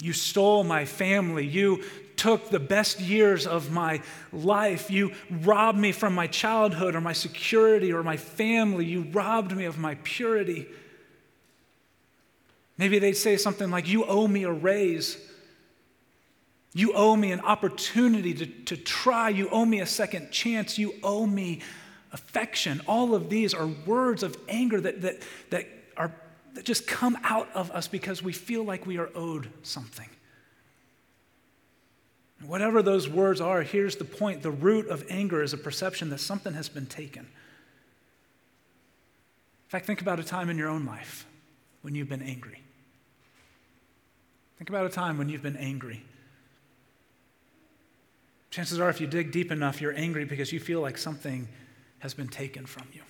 You 0.02 0.12
stole 0.12 0.64
my 0.64 0.86
family. 0.86 1.46
You 1.46 1.84
took 2.18 2.50
the 2.50 2.60
best 2.60 3.00
years 3.00 3.48
of 3.48 3.72
my 3.72 4.02
life. 4.34 4.90
You 4.90 5.14
robbed 5.30 5.78
me 5.78 5.92
from 5.92 6.14
my 6.14 6.28
childhood 6.28 6.96
or 6.96 7.02
my 7.02 7.14
security 7.14 7.94
or 7.94 8.04
my 8.04 8.18
family. 8.18 8.86
You 8.86 9.04
robbed 9.12 9.56
me 9.56 9.66
of 9.66 9.78
my 9.78 9.96
purity. 10.04 10.68
Maybe 12.78 13.00
they'd 13.00 13.14
say 13.14 13.38
something 13.38 13.72
like, 13.72 13.88
You 13.88 14.06
owe 14.06 14.28
me 14.28 14.44
a 14.44 14.52
raise. 14.52 15.18
You 16.74 16.94
owe 16.94 17.16
me 17.16 17.32
an 17.32 17.40
opportunity 17.40 18.34
to, 18.34 18.46
to 18.46 18.76
try. 18.76 19.30
You 19.30 19.48
owe 19.50 19.64
me 19.64 19.80
a 19.80 19.86
second 19.86 20.32
chance. 20.32 20.78
You 20.78 20.94
owe 21.04 21.26
me 21.26 21.62
affection. 22.12 22.82
All 22.86 23.16
of 23.16 23.30
these 23.30 23.54
are 23.54 23.66
words 23.66 24.24
of 24.24 24.38
anger 24.50 24.82
that, 24.82 25.02
that, 25.02 25.22
that, 25.52 25.68
are, 25.96 26.14
that 26.54 26.66
just 26.66 26.86
come 26.86 27.18
out 27.24 27.48
of 27.54 27.72
us 27.72 27.88
because 27.88 28.22
we 28.22 28.34
feel 28.34 28.64
like 28.64 28.86
we 28.86 28.98
are 28.98 29.10
owed 29.16 29.48
something. 29.64 30.10
Whatever 32.46 32.82
those 32.82 33.08
words 33.08 33.40
are, 33.40 33.62
here's 33.62 33.96
the 33.96 34.04
point 34.04 34.44
the 34.44 34.52
root 34.52 34.90
of 34.90 35.06
anger 35.10 35.42
is 35.42 35.54
a 35.54 35.58
perception 35.58 36.10
that 36.10 36.20
something 36.20 36.54
has 36.54 36.68
been 36.68 36.86
taken. 36.86 37.24
In 37.24 37.30
fact, 39.70 39.86
think 39.86 40.02
about 40.02 40.20
a 40.20 40.24
time 40.24 40.50
in 40.50 40.58
your 40.58 40.68
own 40.68 40.86
life 40.86 41.26
when 41.82 41.96
you've 41.96 42.10
been 42.10 42.22
angry. 42.22 42.65
Think 44.58 44.70
about 44.70 44.86
a 44.86 44.90
time 44.90 45.18
when 45.18 45.30
you've 45.30 45.44
been 45.44 45.58
angry. 45.58 46.04
Chances 48.50 48.80
are, 48.80 48.90
if 48.90 49.02
you 49.02 49.08
dig 49.08 49.32
deep 49.32 49.52
enough, 49.52 49.82
you're 49.82 49.96
angry 49.96 50.24
because 50.24 50.54
you 50.54 50.60
feel 50.60 50.80
like 50.80 50.98
something 50.98 51.48
has 52.00 52.14
been 52.14 52.30
taken 52.30 52.66
from 52.66 52.88
you. 52.94 53.02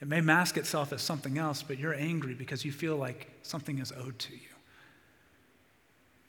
It 0.00 0.08
may 0.08 0.20
mask 0.20 0.56
itself 0.56 0.92
as 0.92 1.02
something 1.02 1.38
else, 1.38 1.62
but 1.62 1.78
you're 1.78 1.94
angry 1.94 2.34
because 2.34 2.64
you 2.64 2.70
feel 2.70 2.96
like 2.96 3.30
something 3.42 3.78
is 3.78 3.92
owed 3.92 4.18
to 4.20 4.32
you. 4.32 4.53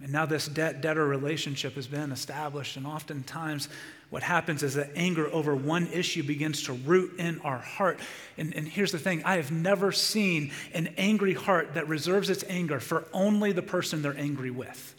And 0.02 0.12
now 0.12 0.25
this 0.25 0.48
debt 0.48 0.82
debtor 0.82 1.06
relationship 1.06 1.75
has 1.75 1.88
been 1.88 2.12
established, 2.12 2.75
and 2.75 2.86
oftentimes 2.86 3.70
what 4.10 4.24
happens 4.24 4.62
is 4.62 4.75
that 4.75 4.92
anger 4.96 5.28
over 5.32 5.56
one 5.56 5.88
issue 5.88 6.22
begins 6.22 6.64
to 6.64 6.74
root 6.74 7.18
in 7.18 7.40
our 7.42 7.58
heart. 7.58 8.00
And, 8.38 8.54
and 8.56 8.68
here's 8.68 8.92
the 8.92 9.00
thing 9.00 9.24
I 9.24 9.38
have 9.38 9.52
never 9.52 9.92
seen 9.92 10.52
an 10.74 10.88
angry 10.98 11.34
heart 11.34 11.75
that 11.75 11.88
reserves 11.88 12.30
its 12.30 12.44
anger 12.50 12.80
for 12.80 13.06
only 13.14 13.52
the 13.52 13.62
person 13.62 14.02
they're 14.02 14.18
angry 14.18 14.52
with. 14.52 14.96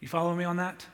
You 0.00 0.08
follow 0.08 0.34
me 0.34 0.44
on 0.44 0.56
that? 0.56 0.84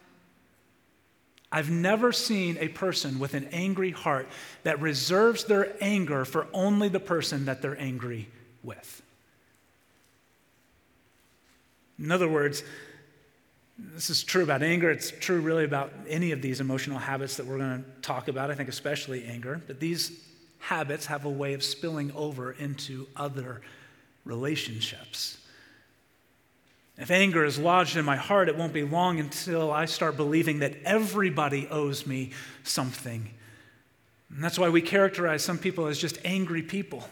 I've 1.53 1.71
never 1.71 2.13
seen 2.13 2.59
a 2.61 2.69
person 2.69 3.19
with 3.19 3.35
an 3.35 3.49
angry 3.51 3.91
heart 3.91 4.29
that 4.63 4.81
reserves 4.81 5.45
their 5.45 5.75
anger 5.81 6.25
for 6.25 6.47
only 6.53 6.89
the 6.89 7.01
person 7.01 7.47
that 7.47 7.61
they're 7.61 7.81
angry 7.81 8.29
with. 8.63 9.03
In 11.99 12.13
other 12.13 12.29
words, 12.29 12.63
this 13.95 14.11
is 14.11 14.23
true 14.23 14.43
about 14.43 14.63
anger. 14.63 14.91
It's 14.91 15.11
true 15.11 15.41
really 15.41 15.65
about 15.65 15.93
any 16.09 16.33
of 16.33 16.43
these 16.43 16.61
emotional 16.61 16.99
habits 16.99 17.37
that 17.37 17.47
we're 17.47 17.59
going 17.59 17.85
to 17.85 18.01
talk 18.03 18.29
about, 18.29 18.51
I 18.51 18.55
think, 18.55 18.69
especially 18.69 19.25
anger. 19.25 19.61
But 19.67 19.81
these 19.81 20.25
habits 20.59 21.07
have 21.07 21.25
a 21.25 21.31
way 21.31 21.55
of 21.55 21.63
spilling 21.63 22.13
over 22.13 22.53
into 22.53 23.07
other 23.17 23.63
relationships. 24.25 25.39
If 26.99 27.11
anger 27.11 27.45
is 27.45 27.59
lodged 27.59 27.97
in 27.97 28.05
my 28.05 28.17
heart, 28.17 28.49
it 28.49 28.57
won't 28.57 28.75
be 28.75 28.83
long 28.83 29.21
until 29.21 29.73
I 29.73 29.87
start 29.87 30.17
believing 30.17 30.59
that 30.59 30.77
everybody 30.85 31.67
owes 31.69 32.07
me 32.07 32.33
something. 32.63 33.31
And 34.29 34.45
that's 34.45 34.59
why 34.59 34.69
we 34.69 34.83
characterize 34.83 35.43
some 35.43 35.57
people 35.57 35.87
as 35.87 35.99
just 35.99 36.19
angry 36.25 36.63
people 36.63 37.09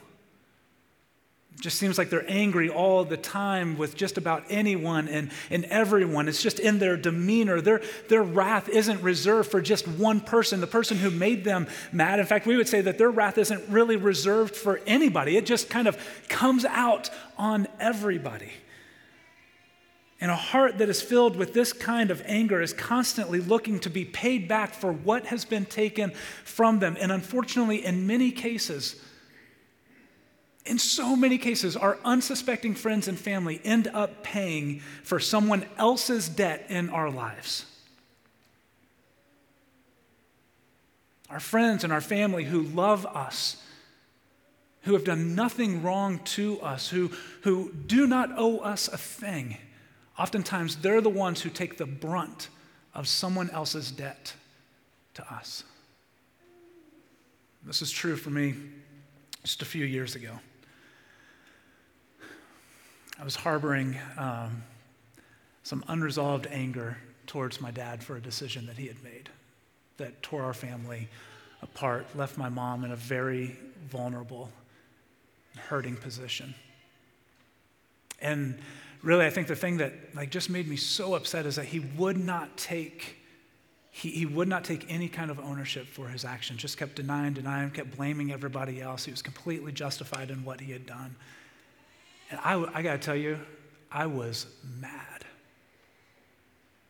just 1.60 1.78
seems 1.78 1.98
like 1.98 2.08
they're 2.08 2.30
angry 2.30 2.68
all 2.68 3.04
the 3.04 3.16
time 3.16 3.76
with 3.76 3.96
just 3.96 4.16
about 4.16 4.44
anyone 4.48 5.08
and, 5.08 5.30
and 5.50 5.64
everyone. 5.64 6.28
It's 6.28 6.42
just 6.42 6.60
in 6.60 6.78
their 6.78 6.96
demeanor. 6.96 7.60
Their, 7.60 7.82
their 8.08 8.22
wrath 8.22 8.68
isn't 8.68 9.02
reserved 9.02 9.50
for 9.50 9.60
just 9.60 9.88
one 9.88 10.20
person, 10.20 10.60
the 10.60 10.68
person 10.68 10.98
who 10.98 11.10
made 11.10 11.44
them 11.44 11.66
mad. 11.90 12.20
In 12.20 12.26
fact, 12.26 12.46
we 12.46 12.56
would 12.56 12.68
say 12.68 12.80
that 12.82 12.96
their 12.96 13.10
wrath 13.10 13.38
isn't 13.38 13.68
really 13.68 13.96
reserved 13.96 14.54
for 14.54 14.80
anybody, 14.86 15.36
it 15.36 15.46
just 15.46 15.68
kind 15.68 15.88
of 15.88 15.98
comes 16.28 16.64
out 16.64 17.10
on 17.36 17.66
everybody. 17.80 18.52
And 20.20 20.30
a 20.30 20.36
heart 20.36 20.78
that 20.78 20.88
is 20.88 21.00
filled 21.00 21.36
with 21.36 21.54
this 21.54 21.72
kind 21.72 22.10
of 22.10 22.22
anger 22.26 22.60
is 22.60 22.72
constantly 22.72 23.40
looking 23.40 23.78
to 23.80 23.90
be 23.90 24.04
paid 24.04 24.48
back 24.48 24.74
for 24.74 24.92
what 24.92 25.26
has 25.26 25.44
been 25.44 25.64
taken 25.64 26.10
from 26.44 26.80
them. 26.80 26.96
And 27.00 27.12
unfortunately, 27.12 27.84
in 27.84 28.06
many 28.06 28.32
cases, 28.32 29.00
in 30.68 30.78
so 30.78 31.16
many 31.16 31.38
cases, 31.38 31.76
our 31.76 31.98
unsuspecting 32.04 32.74
friends 32.74 33.08
and 33.08 33.18
family 33.18 33.60
end 33.64 33.88
up 33.88 34.22
paying 34.22 34.80
for 35.02 35.18
someone 35.18 35.64
else's 35.78 36.28
debt 36.28 36.66
in 36.68 36.90
our 36.90 37.10
lives. 37.10 37.64
Our 41.30 41.40
friends 41.40 41.84
and 41.84 41.92
our 41.92 42.00
family 42.00 42.44
who 42.44 42.62
love 42.62 43.06
us, 43.06 43.62
who 44.82 44.92
have 44.92 45.04
done 45.04 45.34
nothing 45.34 45.82
wrong 45.82 46.20
to 46.20 46.60
us, 46.60 46.88
who, 46.88 47.10
who 47.42 47.72
do 47.72 48.06
not 48.06 48.30
owe 48.36 48.58
us 48.58 48.88
a 48.88 48.98
thing, 48.98 49.56
oftentimes 50.18 50.76
they're 50.76 51.00
the 51.00 51.08
ones 51.08 51.40
who 51.40 51.50
take 51.50 51.78
the 51.78 51.86
brunt 51.86 52.48
of 52.94 53.08
someone 53.08 53.50
else's 53.50 53.90
debt 53.90 54.34
to 55.14 55.32
us. 55.32 55.64
This 57.64 57.82
is 57.82 57.90
true 57.90 58.16
for 58.16 58.30
me 58.30 58.54
just 59.42 59.62
a 59.62 59.66
few 59.66 59.84
years 59.84 60.14
ago. 60.14 60.38
I 63.18 63.24
was 63.24 63.34
harboring 63.34 63.98
um, 64.16 64.62
some 65.62 65.84
unresolved 65.88 66.46
anger 66.50 66.96
towards 67.26 67.60
my 67.60 67.70
dad 67.70 68.02
for 68.02 68.16
a 68.16 68.20
decision 68.20 68.66
that 68.66 68.76
he 68.76 68.86
had 68.86 69.02
made 69.02 69.28
that 69.96 70.22
tore 70.22 70.44
our 70.44 70.54
family 70.54 71.08
apart, 71.62 72.06
left 72.16 72.38
my 72.38 72.48
mom 72.48 72.84
in 72.84 72.92
a 72.92 72.96
very 72.96 73.56
vulnerable, 73.90 74.48
hurting 75.56 75.96
position. 75.96 76.54
And 78.20 78.58
really, 79.02 79.26
I 79.26 79.30
think 79.30 79.48
the 79.48 79.56
thing 79.56 79.78
that 79.78 79.92
like 80.14 80.30
just 80.30 80.50
made 80.50 80.68
me 80.68 80.76
so 80.76 81.14
upset 81.14 81.46
is 81.46 81.56
that 81.56 81.66
he 81.66 81.80
would 81.80 82.16
not 82.16 82.56
take 82.56 83.16
he, 83.90 84.10
he 84.10 84.26
would 84.26 84.46
not 84.46 84.62
take 84.62 84.86
any 84.88 85.08
kind 85.08 85.28
of 85.28 85.40
ownership 85.40 85.84
for 85.84 86.06
his 86.06 86.24
action, 86.24 86.56
just 86.56 86.78
kept 86.78 86.94
denying, 86.94 87.32
denying, 87.32 87.70
kept 87.70 87.96
blaming 87.96 88.30
everybody 88.30 88.80
else. 88.80 89.04
He 89.04 89.10
was 89.10 89.22
completely 89.22 89.72
justified 89.72 90.30
in 90.30 90.44
what 90.44 90.60
he 90.60 90.70
had 90.70 90.86
done. 90.86 91.16
And 92.30 92.40
I, 92.42 92.62
I 92.74 92.82
got 92.82 92.92
to 92.92 92.98
tell 92.98 93.16
you, 93.16 93.38
I 93.90 94.06
was 94.06 94.46
mad. 94.80 95.24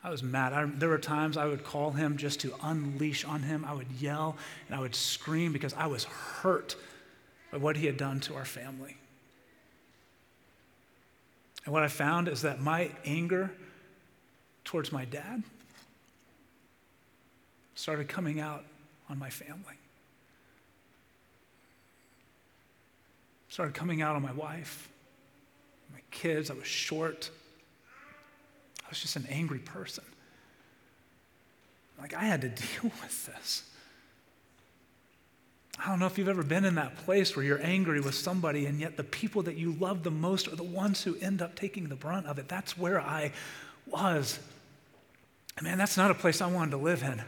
I 0.02 0.10
was 0.10 0.22
mad. 0.22 0.52
I, 0.52 0.64
there 0.64 0.88
were 0.88 0.98
times 0.98 1.36
I 1.36 1.46
would 1.46 1.64
call 1.64 1.90
him 1.90 2.16
just 2.16 2.40
to 2.40 2.54
unleash 2.62 3.24
on 3.24 3.42
him. 3.42 3.64
I 3.64 3.74
would 3.74 3.90
yell 4.00 4.36
and 4.66 4.76
I 4.76 4.80
would 4.80 4.94
scream 4.94 5.52
because 5.52 5.74
I 5.74 5.86
was 5.86 6.04
hurt 6.04 6.76
by 7.50 7.58
what 7.58 7.76
he 7.76 7.86
had 7.86 7.96
done 7.96 8.20
to 8.20 8.34
our 8.34 8.44
family. 8.44 8.96
And 11.64 11.72
what 11.72 11.82
I 11.82 11.88
found 11.88 12.28
is 12.28 12.42
that 12.42 12.60
my 12.60 12.90
anger 13.04 13.50
towards 14.64 14.92
my 14.92 15.04
dad 15.04 15.42
started 17.74 18.08
coming 18.08 18.40
out 18.40 18.64
on 19.10 19.18
my 19.18 19.30
family. 19.30 19.74
Started 23.48 23.74
coming 23.74 24.02
out 24.02 24.16
on 24.16 24.22
my 24.22 24.32
wife 24.32 24.88
my 25.92 26.00
kids. 26.10 26.50
I 26.50 26.54
was 26.54 26.66
short. 26.66 27.30
I 28.84 28.88
was 28.88 29.00
just 29.00 29.16
an 29.16 29.26
angry 29.28 29.58
person. 29.58 30.04
Like, 32.00 32.14
I 32.14 32.24
had 32.24 32.40
to 32.42 32.48
deal 32.80 32.92
with 33.02 33.26
this. 33.26 33.64
I 35.78 35.88
don't 35.88 36.00
know 36.00 36.06
if 36.06 36.18
you've 36.18 36.28
ever 36.28 36.42
been 36.42 36.64
in 36.64 36.74
that 36.74 36.96
place 36.96 37.36
where 37.36 37.44
you're 37.44 37.62
angry 37.62 38.00
with 38.00 38.14
somebody, 38.14 38.66
and 38.66 38.80
yet 38.80 38.96
the 38.96 39.04
people 39.04 39.42
that 39.42 39.56
you 39.56 39.72
love 39.72 40.02
the 40.02 40.10
most 40.10 40.48
are 40.48 40.56
the 40.56 40.64
ones 40.64 41.02
who 41.04 41.16
end 41.20 41.40
up 41.40 41.54
taking 41.54 41.88
the 41.88 41.94
brunt 41.94 42.26
of 42.26 42.38
it. 42.38 42.48
That's 42.48 42.76
where 42.76 43.00
I 43.00 43.32
was. 43.86 44.40
Man, 45.62 45.78
that's 45.78 45.96
not 45.96 46.10
a 46.10 46.14
place 46.14 46.40
I 46.40 46.46
wanted 46.46 46.72
to 46.72 46.76
live 46.78 47.02
in. 47.02 47.22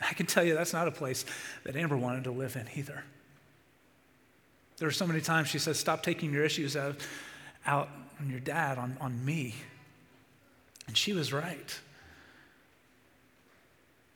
I 0.00 0.12
can 0.14 0.26
tell 0.26 0.44
you 0.44 0.54
that's 0.54 0.72
not 0.72 0.88
a 0.88 0.92
place 0.92 1.24
that 1.64 1.74
Amber 1.74 1.96
wanted 1.96 2.24
to 2.24 2.30
live 2.30 2.56
in 2.56 2.66
either. 2.74 3.02
There 4.76 4.86
were 4.86 4.92
so 4.92 5.06
many 5.06 5.20
times 5.20 5.48
she 5.48 5.58
says, 5.58 5.78
Stop 5.78 6.02
taking 6.02 6.32
your 6.32 6.44
issues 6.44 6.76
out 6.76 6.96
out 7.66 7.88
on 8.20 8.30
your 8.30 8.40
dad, 8.40 8.78
on, 8.78 8.96
on 9.00 9.24
me. 9.24 9.54
And 10.86 10.96
she 10.96 11.12
was 11.12 11.32
right. 11.32 11.80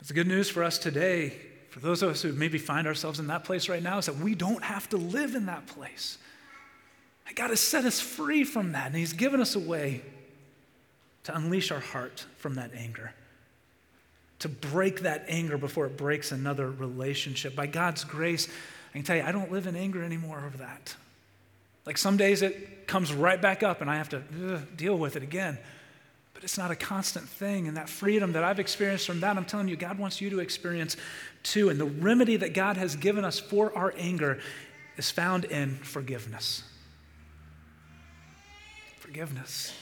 It's 0.01 0.11
good 0.11 0.27
news 0.27 0.49
for 0.49 0.65
us 0.65 0.79
today, 0.79 1.35
for 1.71 1.81
those 1.81 2.03
of 2.03 2.11
us 2.11 2.23
who 2.23 2.33
maybe 2.33 2.59
find 2.59 2.87
ourselves 2.87 3.21
in 3.21 3.29
that 3.29 3.45
place 3.45 3.69
right 3.69 3.83
now 3.83 3.99
is 3.99 4.07
that 4.07 4.17
we 4.17 4.35
don't 4.35 4.63
have 4.65 4.89
to 4.89 4.97
live 4.97 5.35
in 5.35 5.47
that 5.47 5.67
place. 5.67 6.19
God 7.35 7.51
has 7.51 7.61
set 7.61 7.85
us 7.85 8.01
free 8.01 8.45
from 8.45 8.73
that, 8.73 8.89
and 8.89 8.97
He's 8.97 9.13
given 9.13 9.41
us 9.41 9.55
a 9.55 9.61
way 9.61 10.03
to 11.25 11.37
unleash 11.37 11.71
our 11.71 11.81
heart 11.81 12.27
from 12.37 12.57
that 12.57 12.73
anger, 12.75 13.13
to 14.41 14.49
break 14.49 15.01
that 15.01 15.25
anger 15.29 15.57
before 15.57 15.87
it 15.87 15.97
breaks 15.97 16.33
another 16.33 16.71
relationship. 16.71 17.55
By 17.55 17.67
God's 17.67 18.05
grace, 18.05 18.49
I 18.91 18.99
can 18.99 19.05
tell 19.05 19.17
you, 19.17 19.23
I 19.23 19.33
don't 19.33 19.53
live 19.53 19.67
in 19.67 19.77
anger 19.77 20.03
anymore 20.03 20.43
over 20.45 20.59
that. 20.59 20.97
Like 21.85 21.99
some 21.99 22.17
days 22.17 22.43
it 22.43 22.87
comes 22.87 23.13
right 23.13 23.41
back 23.41 23.63
up 23.63 23.81
and 23.81 23.91
I 23.91 23.97
have 23.97 24.09
to 24.11 24.23
ugh, 24.47 24.63
deal 24.77 24.97
with 24.97 25.17
it 25.17 25.23
again. 25.23 25.59
But 26.35 26.45
it's 26.45 26.59
not 26.59 26.71
a 26.71 26.77
constant 26.77 27.29
thing. 27.29 27.69
And 27.69 27.77
that 27.77 27.89
freedom 27.89 28.33
that 28.33 28.45
I've 28.45 28.61
experienced 28.61 29.07
from 29.07 29.21
that, 29.21 29.37
I'm 29.37 29.45
telling 29.45 29.69
you, 29.69 29.77
God 29.77 29.99
wants 29.99 30.21
you 30.21 30.31
to 30.31 30.41
experience 30.41 30.97
too. 31.43 31.69
And 31.69 31.79
the 31.79 31.87
remedy 31.87 32.37
that 32.37 32.55
God 32.55 32.77
has 32.77 32.97
given 32.97 33.25
us 33.25 33.39
for 33.39 33.77
our 33.77 33.93
anger 33.97 34.41
is 34.97 35.11
found 35.11 35.45
in 35.45 35.77
forgiveness. 35.77 36.63
Forgiveness. 38.99 39.73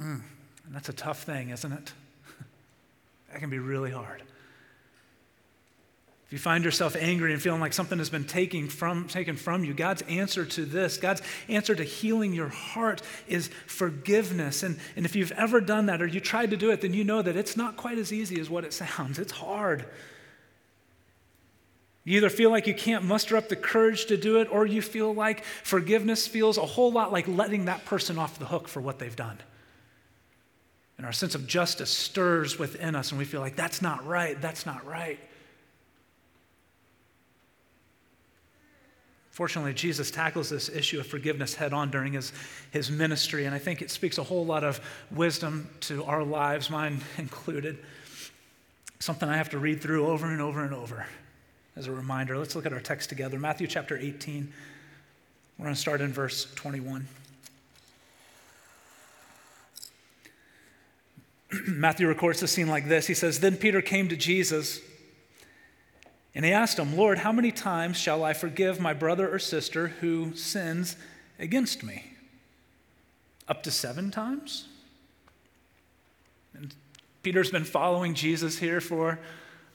Mm. 0.00 0.22
And 0.66 0.74
that's 0.74 0.88
a 0.88 0.92
tough 0.92 1.22
thing, 1.22 1.50
isn't 1.50 1.72
it? 1.72 1.92
that 3.32 3.40
can 3.40 3.50
be 3.50 3.58
really 3.58 3.90
hard. 3.90 4.22
If 6.28 6.32
you 6.32 6.38
find 6.38 6.62
yourself 6.62 6.94
angry 6.94 7.32
and 7.32 7.40
feeling 7.40 7.62
like 7.62 7.72
something 7.72 7.96
has 7.96 8.10
been 8.10 8.26
taken 8.26 8.68
from, 8.68 9.08
taken 9.08 9.34
from 9.34 9.64
you, 9.64 9.72
God's 9.72 10.02
answer 10.02 10.44
to 10.44 10.66
this, 10.66 10.98
God's 10.98 11.22
answer 11.48 11.74
to 11.74 11.82
healing 11.82 12.34
your 12.34 12.50
heart 12.50 13.00
is 13.28 13.48
forgiveness. 13.66 14.62
And, 14.62 14.78
and 14.94 15.06
if 15.06 15.16
you've 15.16 15.32
ever 15.32 15.62
done 15.62 15.86
that 15.86 16.02
or 16.02 16.06
you 16.06 16.20
tried 16.20 16.50
to 16.50 16.58
do 16.58 16.70
it, 16.70 16.82
then 16.82 16.92
you 16.92 17.02
know 17.02 17.22
that 17.22 17.34
it's 17.34 17.56
not 17.56 17.78
quite 17.78 17.96
as 17.96 18.12
easy 18.12 18.38
as 18.40 18.50
what 18.50 18.64
it 18.64 18.74
sounds. 18.74 19.18
It's 19.18 19.32
hard. 19.32 19.86
You 22.04 22.18
either 22.18 22.28
feel 22.28 22.50
like 22.50 22.66
you 22.66 22.74
can't 22.74 23.04
muster 23.04 23.34
up 23.34 23.48
the 23.48 23.56
courage 23.56 24.04
to 24.06 24.18
do 24.18 24.38
it, 24.38 24.52
or 24.52 24.66
you 24.66 24.82
feel 24.82 25.14
like 25.14 25.44
forgiveness 25.44 26.26
feels 26.26 26.58
a 26.58 26.66
whole 26.66 26.92
lot 26.92 27.10
like 27.10 27.26
letting 27.26 27.64
that 27.64 27.86
person 27.86 28.18
off 28.18 28.38
the 28.38 28.44
hook 28.44 28.68
for 28.68 28.82
what 28.82 28.98
they've 28.98 29.16
done. 29.16 29.38
And 30.98 31.06
our 31.06 31.12
sense 31.12 31.34
of 31.34 31.46
justice 31.46 31.90
stirs 31.90 32.58
within 32.58 32.94
us, 32.94 33.12
and 33.12 33.18
we 33.18 33.24
feel 33.24 33.40
like 33.40 33.56
that's 33.56 33.80
not 33.80 34.06
right, 34.06 34.38
that's 34.42 34.66
not 34.66 34.84
right. 34.86 35.18
Fortunately, 39.38 39.72
Jesus 39.72 40.10
tackles 40.10 40.50
this 40.50 40.68
issue 40.68 40.98
of 40.98 41.06
forgiveness 41.06 41.54
head 41.54 41.72
on 41.72 41.92
during 41.92 42.14
his, 42.14 42.32
his 42.72 42.90
ministry, 42.90 43.44
and 43.44 43.54
I 43.54 43.60
think 43.60 43.82
it 43.82 43.88
speaks 43.88 44.18
a 44.18 44.24
whole 44.24 44.44
lot 44.44 44.64
of 44.64 44.80
wisdom 45.12 45.70
to 45.82 46.02
our 46.06 46.24
lives, 46.24 46.70
mine 46.70 47.02
included. 47.18 47.78
Something 48.98 49.28
I 49.28 49.36
have 49.36 49.50
to 49.50 49.58
read 49.58 49.80
through 49.80 50.08
over 50.08 50.26
and 50.26 50.42
over 50.42 50.64
and 50.64 50.74
over 50.74 51.06
as 51.76 51.86
a 51.86 51.92
reminder. 51.92 52.36
Let's 52.36 52.56
look 52.56 52.66
at 52.66 52.72
our 52.72 52.80
text 52.80 53.10
together 53.10 53.38
Matthew 53.38 53.68
chapter 53.68 53.96
18. 53.96 54.52
We're 55.56 55.62
going 55.62 55.74
to 55.76 55.80
start 55.80 56.00
in 56.00 56.12
verse 56.12 56.52
21. 56.56 57.06
Matthew 61.68 62.08
records 62.08 62.40
the 62.40 62.48
scene 62.48 62.66
like 62.66 62.88
this 62.88 63.06
He 63.06 63.14
says, 63.14 63.38
Then 63.38 63.56
Peter 63.56 63.82
came 63.82 64.08
to 64.08 64.16
Jesus 64.16 64.80
and 66.38 66.44
he 66.44 66.52
asked 66.52 66.78
him, 66.78 66.96
Lord, 66.96 67.18
how 67.18 67.32
many 67.32 67.50
times 67.50 67.96
shall 67.96 68.22
I 68.22 68.32
forgive 68.32 68.78
my 68.80 68.94
brother 68.94 69.28
or 69.28 69.40
sister 69.40 69.88
who 69.88 70.36
sins 70.36 70.94
against 71.36 71.82
me? 71.82 72.12
Up 73.48 73.64
to 73.64 73.72
seven 73.72 74.12
times? 74.12 74.68
And 76.54 76.72
Peter's 77.24 77.50
been 77.50 77.64
following 77.64 78.14
Jesus 78.14 78.56
here 78.56 78.80
for 78.80 79.18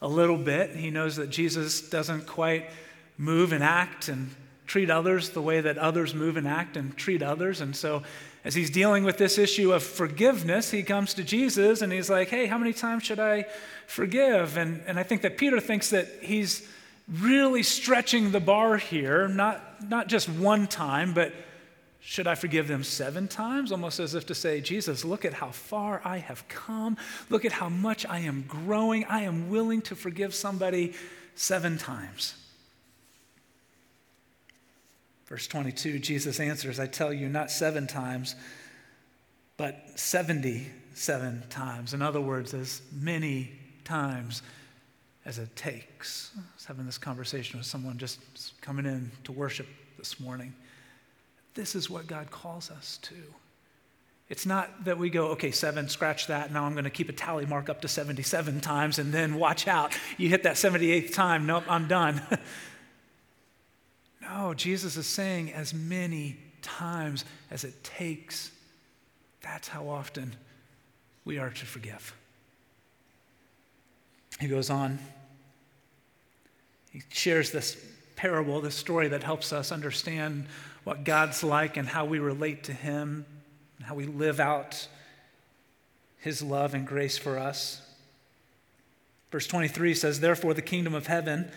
a 0.02 0.08
little 0.08 0.38
bit. 0.38 0.74
He 0.74 0.90
knows 0.90 1.18
that 1.18 1.30
Jesus 1.30 1.82
doesn't 1.82 2.28
quite 2.28 2.70
move 3.18 3.52
and 3.52 3.62
act 3.62 4.08
and 4.08 4.34
treat 4.66 4.90
others 4.90 5.32
the 5.32 5.42
way 5.42 5.60
that 5.60 5.78
others 5.78 6.16
move 6.16 6.38
and 6.38 6.48
act 6.48 6.78
and 6.78 6.96
treat 6.96 7.22
others. 7.22 7.60
And 7.60 7.76
so, 7.76 8.04
as 8.44 8.56
he's 8.56 8.70
dealing 8.70 9.04
with 9.04 9.18
this 9.18 9.38
issue 9.38 9.72
of 9.72 9.84
forgiveness, 9.84 10.72
he 10.72 10.84
comes 10.84 11.14
to 11.14 11.24
Jesus 11.24 11.82
and 11.82 11.94
he's 11.94 12.10
like, 12.10 12.30
Hey, 12.30 12.46
how 12.46 12.58
many 12.58 12.74
times 12.74 13.04
should 13.04 13.20
I 13.20 13.46
forgive. 13.88 14.58
And, 14.58 14.82
and 14.86 15.00
I 15.00 15.04
think 15.04 15.22
that 15.22 15.38
Peter 15.38 15.60
thinks 15.60 15.90
that 15.92 16.08
he's 16.22 16.68
really 17.20 17.64
stretching 17.64 18.32
the 18.32 18.40
bar 18.40 18.78
here, 18.78 19.28
not, 19.28 19.90
not 19.90 20.08
just 20.08 20.30
one 20.30 20.68
time, 20.68 21.14
but 21.14 21.34
should 22.00 22.28
I 22.28 22.36
forgive 22.36 22.68
them 22.68 22.84
seven 22.84 23.28
times? 23.28 23.72
Almost 23.72 24.00
as 24.00 24.14
if 24.14 24.26
to 24.28 24.36
say, 24.36 24.60
Jesus, 24.60 25.06
look 25.06 25.24
at 25.24 25.34
how 25.34 25.52
far 25.52 26.02
I 26.04 26.18
have 26.18 26.46
come. 26.50 26.98
Look 27.30 27.46
at 27.46 27.54
how 27.54 27.70
much 27.70 28.06
I 28.06 28.20
am 28.20 28.44
growing. 28.48 29.06
I 29.06 29.22
am 29.22 29.50
willing 29.50 29.82
to 29.84 29.96
forgive 29.96 30.36
somebody 30.36 30.94
seven 31.36 31.78
times. 31.78 32.36
Verse 35.26 35.48
22, 35.48 36.00
Jesus 36.00 36.40
answers, 36.40 36.80
I 36.80 36.88
tell 36.88 37.14
you, 37.14 37.30
not 37.30 37.50
seven 37.50 37.88
times, 37.88 38.36
but 39.58 39.78
77 39.96 41.44
times. 41.50 41.94
In 41.94 42.02
other 42.02 42.22
words, 42.22 42.54
as 42.54 42.82
many 42.92 43.52
times 43.84 44.42
as 45.26 45.40
it 45.40 45.56
takes. 45.56 46.32
I 46.36 46.42
was 46.56 46.66
having 46.66 46.86
this 46.86 46.98
conversation 46.98 47.58
with 47.58 47.66
someone 47.66 47.98
just 47.98 48.20
coming 48.62 48.86
in 48.86 49.12
to 49.24 49.32
worship 49.32 49.68
this 49.98 50.20
morning. 50.20 50.54
This 51.54 51.76
is 51.76 51.90
what 51.90 52.08
God 52.08 52.30
calls 52.30 52.70
us 52.70 53.00
to. 53.04 53.16
It's 54.30 54.46
not 54.46 54.86
that 54.86 54.98
we 54.98 55.10
go, 55.10 55.28
okay, 55.28 55.52
seven, 55.52 55.88
scratch 55.88 56.28
that. 56.28 56.52
Now 56.52 56.64
I'm 56.64 56.74
going 56.74 56.86
to 56.86 56.90
keep 56.90 57.10
a 57.10 57.14
tally 57.14 57.46
mark 57.46 57.70
up 57.70 57.82
to 57.82 57.88
77 57.88 58.62
times 58.62 58.98
and 58.98 59.14
then 59.14 59.36
watch 59.36 59.68
out. 59.68 59.98
You 60.18 60.30
hit 60.30 60.44
that 60.44 60.56
78th 60.56 61.14
time. 61.14 61.46
Nope, 61.46 61.66
I'm 61.70 61.88
done. 61.88 62.22
no, 64.24 64.54
Jesus 64.54 64.98
is 64.98 65.06
saying 65.06 65.52
as 65.54 65.74
many 65.74 66.38
times 66.62 67.26
as 67.52 67.64
it 67.64 67.84
takes. 67.84 68.52
That's 69.42 69.68
how 69.68 69.90
often 69.90 70.36
we 71.26 71.38
are 71.38 71.50
to 71.50 71.66
forgive. 71.66 72.16
He 74.40 74.48
goes 74.48 74.70
on. 74.70 75.00
He 76.92 77.02
shares 77.10 77.52
this 77.52 77.78
parable, 78.16 78.62
this 78.62 78.76
story 78.76 79.10
that 79.10 79.24
helps 79.24 79.52
us 79.52 79.72
understand 79.72 80.46
what 80.84 81.04
God's 81.04 81.44
like 81.44 81.78
and 81.78 81.88
how 81.88 82.06
we 82.06 82.20
relate 82.20 82.64
to 82.66 82.74
Him, 82.74 83.26
and 83.78 83.86
how 83.86 83.96
we 83.96 84.06
live 84.06 84.40
out 84.40 84.88
His 86.20 86.42
love 86.42 86.74
and 86.74 86.86
grace 86.86 87.18
for 87.18 87.38
us. 87.38 87.82
Verse 89.32 89.48
23 89.48 89.96
says, 89.96 90.20
Therefore, 90.20 90.54
the 90.54 90.62
kingdom 90.62 90.94
of 90.94 91.08
heaven 91.08 91.52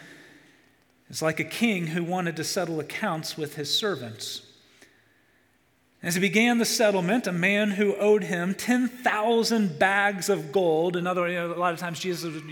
is 1.09 1.23
like 1.23 1.41
a 1.41 1.45
king 1.45 1.89
who 1.89 2.03
wanted 2.03 2.37
to 2.37 2.45
settle 2.45 2.81
accounts 2.81 3.37
with 3.37 3.57
his 3.57 3.77
servants. 3.77 4.43
As 6.03 6.15
he 6.15 6.21
began 6.21 6.59
the 6.59 6.65
settlement, 6.65 7.27
a 7.27 7.33
man 7.33 7.71
who 7.71 7.97
owed 7.97 8.23
him 8.23 8.55
10,000 8.55 9.79
bags 9.79 10.29
of 10.29 10.53
gold, 10.53 10.95
another, 10.95 11.27
you 11.29 11.35
know, 11.35 11.53
a 11.53 11.57
lot 11.57 11.73
of 11.73 11.81
times 11.81 11.99
Jesus 11.99 12.33
would 12.33 12.49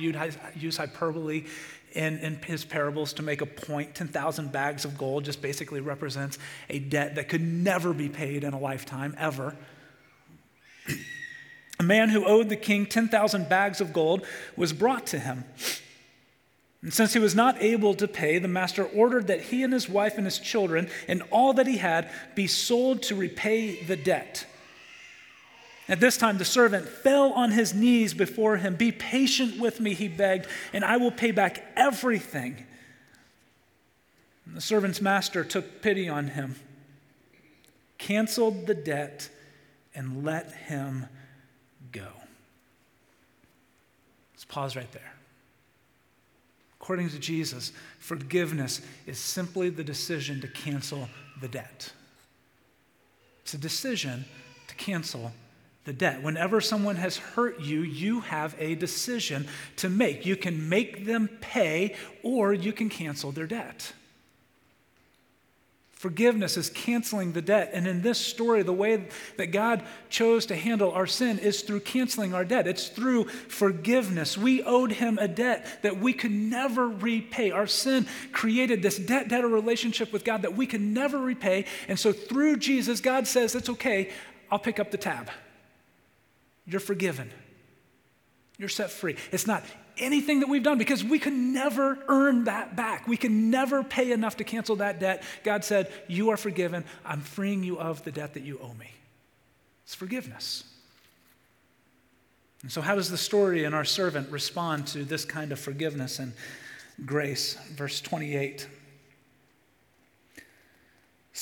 use 0.57 0.77
hyperbole 0.77 1.45
in, 1.93 2.19
in 2.19 2.37
his 2.43 2.65
parables 2.65 3.13
to 3.15 3.23
make 3.23 3.41
a 3.41 3.47
point. 3.47 3.95
10,000 3.95 4.51
bags 4.51 4.85
of 4.85 4.99
gold 4.99 5.25
just 5.25 5.41
basically 5.41 5.81
represents 5.81 6.39
a 6.69 6.79
debt 6.79 7.15
that 7.15 7.29
could 7.29 7.43
never 7.43 7.93
be 7.93 8.09
paid 8.09 8.45
in 8.45 8.55
a 8.55 8.59
lifetime, 8.59 9.15
ever. 9.19 9.55
a 11.79 11.83
man 11.83 12.09
who 12.09 12.25
owed 12.27 12.49
the 12.49 12.57
king 12.57 12.87
10,000 12.87 13.49
bags 13.49 13.81
of 13.81 13.93
gold 13.93 14.27
was 14.57 14.73
brought 14.73 15.07
to 15.09 15.19
him. 15.19 15.45
And 16.85 16.93
since 16.93 17.15
he 17.15 17.19
was 17.19 17.35
not 17.35 17.63
able 17.63 17.95
to 17.95 18.07
pay, 18.07 18.39
the 18.39 18.47
master 18.47 18.85
ordered 18.85 19.29
that 19.29 19.41
he 19.41 19.63
and 19.63 19.73
his 19.73 19.89
wife 19.89 20.19
and 20.19 20.27
his 20.27 20.39
children 20.39 20.91
and 21.09 21.23
all 21.31 21.55
that 21.55 21.67
he 21.67 21.79
had 21.79 22.11
be 22.35 22.47
sold 22.47 23.03
to 23.05 23.15
repay 23.15 23.83
the 23.83 23.97
debt. 23.97 24.45
At 25.89 25.99
this 25.99 26.19
time, 26.19 26.37
the 26.37 26.45
servant 26.45 26.87
fell 26.87 27.33
on 27.33 27.53
his 27.53 27.73
knees 27.73 28.13
before 28.13 28.59
him. 28.59 28.77
Be 28.77 28.93
patient 28.93 29.59
with 29.59 29.81
me, 29.81 29.95
he 29.95 30.09
begged, 30.09 30.47
and 30.75 30.85
I 30.85 30.99
will 30.99 31.11
pay 31.11 31.31
back 31.31 31.65
everything. 31.75 32.67
And 34.45 34.55
the 34.55 34.61
servant's 34.61 35.01
master 35.01 35.43
took 35.43 35.81
pity 35.81 36.07
on 36.07 36.29
him, 36.29 36.57
canceled 37.97 38.67
the 38.67 38.75
debt, 38.75 39.31
and 39.95 40.23
let 40.23 40.53
him 40.53 41.07
go. 41.93 42.09
Let's 44.35 44.45
pause 44.45 44.77
right 44.77 44.93
there. 44.93 45.14
According 46.85 47.09
to 47.09 47.19
Jesus, 47.19 47.73
forgiveness 47.99 48.83
is 49.07 49.17
simply 49.17 49.71
the 49.71 49.83
decision 49.83 50.43
to 50.43 50.49
cancel 50.49 51.09
the 51.41 51.49
debt. 51.49 51.91
It's 53.41 53.55
a 53.55 53.59
decision 53.59 54.27
to 54.67 54.75
cancel 54.75 55.33
the 55.87 55.95
debt. 55.95 56.23
Whenever 56.23 56.61
someone 56.61 56.97
has 56.97 57.17
hurt 57.17 57.59
you, 57.59 57.81
you 57.81 58.21
have 58.21 58.55
a 58.59 58.75
decision 58.75 59.49
to 59.77 59.89
make. 59.89 60.27
You 60.27 60.37
can 60.37 60.69
make 60.69 61.07
them 61.07 61.31
pay 61.41 61.97
or 62.23 62.53
you 62.53 62.75
can 62.75 62.91
cancel 62.91 63.33
their 63.33 63.47
debt. 63.47 63.95
Forgiveness 66.05 66.59
is 66.59 66.69
canceling 66.69 67.33
the 67.33 67.41
debt. 67.41 67.71
And 67.73 67.87
in 67.87 68.03
this 68.03 68.19
story, 68.19 68.63
the 68.63 68.75
way 68.75 69.09
that 69.39 69.53
God 69.53 69.83
chose 70.11 70.45
to 70.45 70.55
handle 70.55 70.93
our 70.93 71.07
sin 71.07 71.39
is 71.39 71.63
through 71.63 71.81
canceling 71.81 72.35
our 72.35 72.45
debt. 72.45 72.67
It's 72.67 72.89
through 72.89 73.25
forgiveness. 73.25 74.37
We 74.37 74.63
owed 74.63 74.93
him 74.93 75.17
a 75.17 75.27
debt 75.27 75.67
that 75.81 75.97
we 75.97 76.13
could 76.13 76.31
never 76.31 76.87
repay. 76.87 77.53
Our 77.53 77.67
sin 77.67 78.07
created 78.33 78.83
this 78.83 78.99
debt 78.99 79.29
debtor 79.29 79.49
relationship 79.49 80.13
with 80.13 80.27
God 80.27 80.43
that 80.43 80.55
we 80.55 80.67
could 80.67 80.83
never 80.83 81.17
repay. 81.17 81.65
And 81.89 81.99
so 81.99 82.13
through 82.13 82.59
Jesus, 82.59 83.01
God 83.01 83.27
says, 83.27 83.55
It's 83.55 83.71
okay, 83.71 84.13
I'll 84.51 84.59
pick 84.59 84.79
up 84.79 84.91
the 84.91 84.99
tab. 84.99 85.31
You're 86.67 86.81
forgiven. 86.81 87.31
You're 88.59 88.69
set 88.69 88.91
free. 88.91 89.17
It's 89.33 89.47
not 89.47 89.63
anything 89.99 90.41
that 90.41 90.49
we've 90.49 90.63
done 90.63 90.79
because 90.79 91.05
we 91.05 91.19
can 91.19 91.53
never 91.53 91.99
earn 92.09 92.45
that 92.45 92.77
back. 92.77 93.07
We 93.07 93.17
can 93.17 93.51
never 93.51 93.83
pay 93.83 94.13
enough 94.13 94.37
to 94.39 94.45
cancel 94.45 94.77
that 94.77 95.01
debt. 95.01 95.23
God 95.43 95.65
said, 95.65 95.93
You 96.09 96.31
are 96.31 96.37
forgiven. 96.37 96.85
I'm 97.05 97.21
freeing 97.21 97.63
you 97.63 97.79
of 97.79 98.03
the 98.05 98.13
debt 98.13 98.35
that 98.35 98.43
you 98.43 98.59
owe 98.63 98.75
me. 98.75 98.91
It's 99.85 99.95
forgiveness. 99.95 100.65
And 102.63 102.73
so, 102.73 102.81
how 102.81 102.95
does 102.95 103.11
the 103.11 103.19
story 103.19 103.65
and 103.65 103.75
our 103.75 103.85
servant 103.85 104.31
respond 104.31 104.87
to 104.89 105.05
this 105.05 105.25
kind 105.25 105.53
of 105.53 105.61
forgiveness 105.61 106.19
and 106.19 106.33
grace? 107.05 107.55
Verse 107.75 108.01
28. 108.01 108.67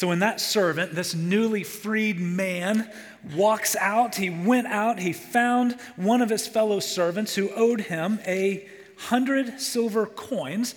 So 0.03 0.09
when 0.09 0.19
that 0.19 0.41
servant, 0.41 0.97
this 0.97 1.15
newly 1.15 1.63
freed 1.63 2.19
man, 2.19 2.91
walks 3.37 3.77
out, 3.77 4.17
he 4.17 4.31
went 4.31 4.67
out, 4.67 4.99
he 4.99 5.13
found 5.13 5.79
one 5.95 6.21
of 6.21 6.29
his 6.29 6.45
fellow 6.45 6.81
servants 6.81 7.37
who 7.37 7.51
owed 7.55 7.83
him 7.83 8.19
a 8.27 8.69
hundred 8.97 9.61
silver 9.61 10.07
coins. 10.07 10.75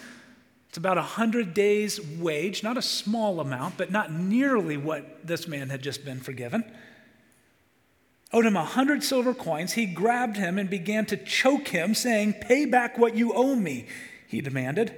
It's 0.70 0.78
about 0.78 1.00
a 1.00 1.02
hundred 1.02 1.56
days' 1.56 2.00
wage, 2.00 2.62
not 2.62 2.78
a 2.78 2.84
small 2.84 3.40
amount, 3.40 3.80
but 3.80 3.92
not 3.92 4.14
nearly 4.14 4.78
what 4.78 5.26
this 5.26 5.48
man 5.48 5.72
had 5.72 5.82
just 5.82 6.06
been 6.06 6.20
forgiven. 6.20 6.64
Owed 8.32 8.46
him 8.46 8.56
a 8.56 8.64
hundred 8.64 9.04
silver 9.04 9.34
coins. 9.34 9.74
He 9.74 9.88
grabbed 9.88 10.38
him 10.38 10.60
and 10.60 10.70
began 10.70 11.08
to 11.08 11.18
choke 11.18 11.70
him, 11.70 11.96
saying, 11.96 12.34
Pay 12.42 12.66
back 12.66 13.00
what 13.00 13.16
you 13.16 13.34
owe 13.34 13.56
me, 13.56 13.88
he 14.28 14.40
demanded. 14.40 14.94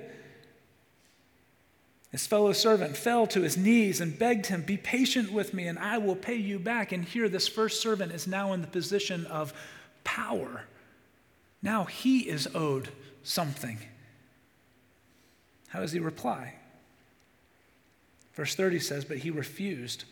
His 2.12 2.26
fellow 2.26 2.54
servant 2.54 2.96
fell 2.96 3.28
to 3.28 3.42
his 3.42 3.58
knees 3.58 4.00
and 4.00 4.18
begged 4.18 4.46
him, 4.46 4.62
Be 4.62 4.78
patient 4.78 5.32
with 5.32 5.54
me, 5.54 5.68
and 5.68 5.78
I 5.78 5.98
will 5.98 6.16
pay 6.16 6.36
you 6.36 6.58
back. 6.58 6.92
And 6.92 7.04
here, 7.04 7.28
this 7.28 7.48
first 7.48 7.82
servant 7.82 8.14
is 8.14 8.28
now 8.28 8.54
in 8.54 8.62
the 8.62 8.68
position 8.68 9.26
of 9.26 9.54
power. 10.04 10.64
Now 11.62 11.84
he 11.84 12.20
is 12.20 12.48
owed 12.56 12.90
something. 13.24 13.80
How 15.70 15.82
does 15.82 15.92
he 15.92 16.00
reply? 16.00 16.54
Verse 18.36 18.56
30 18.56 18.80
says, 18.80 19.04
But 19.04 19.18
he 19.18 19.30
refused. 19.30 20.06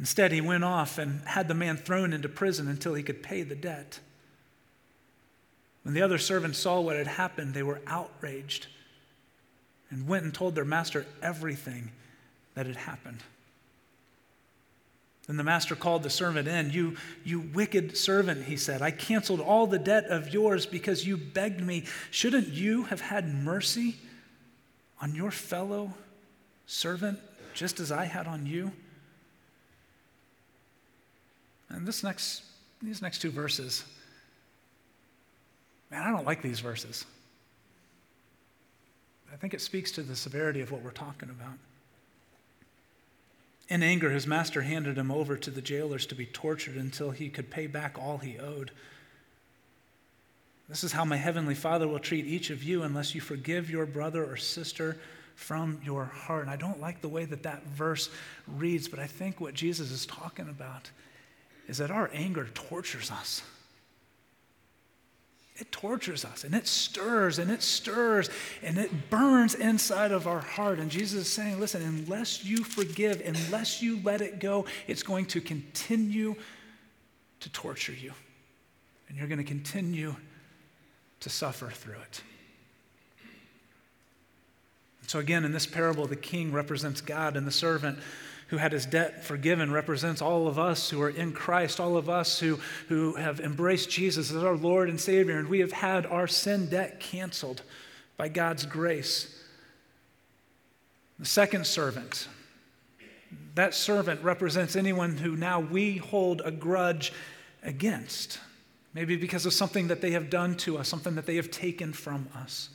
Instead, 0.00 0.32
he 0.32 0.40
went 0.40 0.64
off 0.64 0.98
and 0.98 1.20
had 1.28 1.46
the 1.46 1.54
man 1.54 1.76
thrown 1.76 2.12
into 2.12 2.28
prison 2.28 2.66
until 2.66 2.94
he 2.94 3.04
could 3.04 3.22
pay 3.22 3.42
the 3.42 3.54
debt. 3.54 4.00
When 5.84 5.94
the 5.94 6.02
other 6.02 6.18
servants 6.18 6.58
saw 6.58 6.80
what 6.80 6.96
had 6.96 7.06
happened, 7.06 7.54
they 7.54 7.62
were 7.62 7.80
outraged 7.86 8.66
and 9.90 10.06
went 10.06 10.24
and 10.24 10.34
told 10.34 10.54
their 10.54 10.64
master 10.64 11.06
everything 11.22 11.90
that 12.54 12.66
had 12.66 12.76
happened. 12.76 13.22
Then 15.28 15.36
the 15.36 15.44
master 15.44 15.76
called 15.76 16.02
the 16.02 16.10
servant 16.10 16.48
in. 16.48 16.70
You, 16.70 16.96
you 17.22 17.40
wicked 17.40 17.96
servant, 17.98 18.46
he 18.46 18.56
said, 18.56 18.80
I 18.80 18.90
canceled 18.90 19.40
all 19.40 19.66
the 19.66 19.78
debt 19.78 20.06
of 20.06 20.32
yours 20.32 20.64
because 20.64 21.06
you 21.06 21.18
begged 21.18 21.60
me. 21.60 21.84
Shouldn't 22.10 22.48
you 22.48 22.84
have 22.84 23.02
had 23.02 23.32
mercy 23.32 23.96
on 25.02 25.14
your 25.14 25.30
fellow 25.30 25.92
servant 26.66 27.18
just 27.52 27.78
as 27.78 27.92
I 27.92 28.06
had 28.06 28.26
on 28.26 28.46
you? 28.46 28.72
And 31.68 31.86
this 31.86 32.02
next, 32.02 32.42
these 32.82 33.02
next 33.02 33.18
two 33.18 33.30
verses, 33.30 33.84
man, 35.90 36.02
I 36.02 36.10
don't 36.10 36.24
like 36.24 36.40
these 36.40 36.60
verses. 36.60 37.04
I 39.32 39.36
think 39.36 39.54
it 39.54 39.60
speaks 39.60 39.92
to 39.92 40.02
the 40.02 40.16
severity 40.16 40.60
of 40.60 40.70
what 40.70 40.82
we're 40.82 40.90
talking 40.90 41.30
about. 41.30 41.58
In 43.68 43.82
anger, 43.82 44.10
his 44.10 44.26
master 44.26 44.62
handed 44.62 44.96
him 44.96 45.10
over 45.10 45.36
to 45.36 45.50
the 45.50 45.60
jailers 45.60 46.06
to 46.06 46.14
be 46.14 46.26
tortured 46.26 46.76
until 46.76 47.10
he 47.10 47.28
could 47.28 47.50
pay 47.50 47.66
back 47.66 47.98
all 47.98 48.18
he 48.18 48.38
owed. 48.38 48.70
This 50.68 50.84
is 50.84 50.92
how 50.92 51.04
my 51.04 51.16
heavenly 51.16 51.54
Father 51.54 51.86
will 51.86 51.98
treat 51.98 52.26
each 52.26 52.50
of 52.50 52.62
you 52.62 52.82
unless 52.82 53.14
you 53.14 53.20
forgive 53.20 53.70
your 53.70 53.86
brother 53.86 54.24
or 54.24 54.36
sister 54.36 54.96
from 55.34 55.80
your 55.84 56.04
heart. 56.04 56.42
And 56.42 56.50
I 56.50 56.56
don't 56.56 56.80
like 56.80 57.00
the 57.00 57.08
way 57.08 57.24
that 57.26 57.42
that 57.42 57.64
verse 57.66 58.10
reads, 58.46 58.88
but 58.88 58.98
I 58.98 59.06
think 59.06 59.40
what 59.40 59.54
Jesus 59.54 59.90
is 59.90 60.04
talking 60.06 60.48
about 60.48 60.90
is 61.68 61.78
that 61.78 61.90
our 61.90 62.10
anger 62.12 62.48
tortures 62.54 63.10
us 63.10 63.42
it 65.58 65.70
tortures 65.72 66.24
us 66.24 66.44
and 66.44 66.54
it 66.54 66.66
stirs 66.66 67.38
and 67.38 67.50
it 67.50 67.62
stirs 67.62 68.30
and 68.62 68.78
it 68.78 69.10
burns 69.10 69.54
inside 69.54 70.12
of 70.12 70.26
our 70.26 70.40
heart. 70.40 70.78
And 70.78 70.90
Jesus 70.90 71.22
is 71.26 71.32
saying, 71.32 71.58
listen, 71.58 71.82
unless 71.82 72.44
you 72.44 72.62
forgive, 72.62 73.20
unless 73.24 73.82
you 73.82 74.00
let 74.04 74.20
it 74.20 74.38
go, 74.38 74.66
it's 74.86 75.02
going 75.02 75.26
to 75.26 75.40
continue 75.40 76.36
to 77.40 77.48
torture 77.50 77.92
you. 77.92 78.12
And 79.08 79.18
you're 79.18 79.26
going 79.26 79.38
to 79.38 79.44
continue 79.44 80.14
to 81.20 81.28
suffer 81.28 81.70
through 81.70 82.00
it. 82.00 82.22
So, 85.08 85.18
again, 85.18 85.44
in 85.44 85.52
this 85.52 85.66
parable, 85.66 86.06
the 86.06 86.16
king 86.16 86.52
represents 86.52 87.00
God 87.00 87.36
and 87.36 87.46
the 87.46 87.50
servant 87.50 87.98
who 88.48 88.56
had 88.56 88.72
his 88.72 88.86
debt 88.86 89.24
forgiven 89.24 89.70
represents 89.70 90.22
all 90.22 90.48
of 90.48 90.58
us 90.58 90.90
who 90.90 91.00
are 91.02 91.10
in 91.10 91.32
Christ, 91.32 91.80
all 91.80 91.96
of 91.96 92.08
us 92.08 92.38
who, 92.38 92.58
who 92.88 93.14
have 93.14 93.40
embraced 93.40 93.90
Jesus 93.90 94.30
as 94.30 94.42
our 94.42 94.56
Lord 94.56 94.88
and 94.88 95.00
Savior, 95.00 95.38
and 95.38 95.48
we 95.48 95.60
have 95.60 95.72
had 95.72 96.06
our 96.06 96.26
sin 96.26 96.66
debt 96.66 96.98
canceled 96.98 97.62
by 98.16 98.28
God's 98.28 98.64
grace. 98.64 99.42
The 101.18 101.26
second 101.26 101.66
servant, 101.66 102.28
that 103.54 103.74
servant 103.74 104.22
represents 104.22 104.76
anyone 104.76 105.18
who 105.18 105.36
now 105.36 105.60
we 105.60 105.96
hold 105.96 106.40
a 106.44 106.50
grudge 106.50 107.12
against, 107.62 108.38
maybe 108.94 109.16
because 109.16 109.44
of 109.44 109.52
something 109.52 109.88
that 109.88 110.00
they 110.00 110.12
have 110.12 110.30
done 110.30 110.56
to 110.58 110.78
us, 110.78 110.88
something 110.88 111.16
that 111.16 111.26
they 111.26 111.36
have 111.36 111.50
taken 111.50 111.92
from 111.92 112.28
us. 112.34 112.70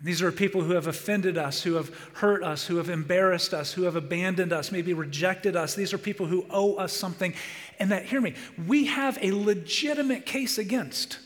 These 0.00 0.22
are 0.22 0.30
people 0.30 0.62
who 0.62 0.72
have 0.72 0.86
offended 0.86 1.36
us, 1.36 1.62
who 1.62 1.74
have 1.74 1.90
hurt 2.14 2.44
us, 2.44 2.66
who 2.66 2.76
have 2.76 2.88
embarrassed 2.88 3.52
us, 3.52 3.72
who 3.72 3.82
have 3.82 3.96
abandoned 3.96 4.52
us, 4.52 4.70
maybe 4.70 4.94
rejected 4.94 5.56
us. 5.56 5.74
These 5.74 5.92
are 5.92 5.98
people 5.98 6.26
who 6.26 6.46
owe 6.50 6.76
us 6.76 6.92
something. 6.92 7.34
And 7.80 7.90
that, 7.90 8.04
hear 8.04 8.20
me, 8.20 8.34
we 8.66 8.86
have 8.86 9.18
a 9.20 9.32
legitimate 9.32 10.24
case 10.24 10.56
against. 10.56 11.18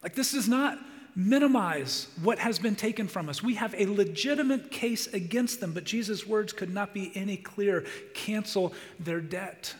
Like, 0.00 0.14
this 0.14 0.32
does 0.32 0.48
not 0.48 0.78
minimize 1.16 2.06
what 2.22 2.38
has 2.38 2.60
been 2.60 2.76
taken 2.76 3.08
from 3.08 3.28
us. 3.28 3.42
We 3.42 3.56
have 3.56 3.74
a 3.76 3.86
legitimate 3.86 4.70
case 4.70 5.08
against 5.08 5.60
them, 5.60 5.72
but 5.72 5.82
Jesus' 5.82 6.24
words 6.24 6.52
could 6.52 6.72
not 6.72 6.94
be 6.94 7.10
any 7.16 7.36
clearer. 7.36 7.84
Cancel 8.14 8.72
their 9.00 9.20
debt. 9.20 9.74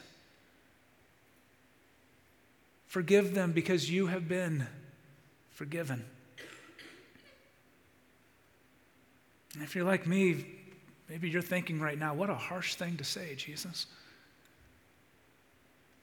Forgive 2.86 3.32
them 3.32 3.52
because 3.52 3.88
you 3.88 4.08
have 4.08 4.28
been 4.28 4.66
forgiven. 5.60 6.02
And 9.52 9.62
if 9.62 9.74
you're 9.74 9.84
like 9.84 10.06
me, 10.06 10.46
maybe 11.06 11.28
you're 11.28 11.42
thinking 11.42 11.82
right 11.82 11.98
now, 11.98 12.14
what 12.14 12.30
a 12.30 12.34
harsh 12.34 12.76
thing 12.76 12.96
to 12.96 13.04
say, 13.04 13.34
Jesus. 13.34 13.84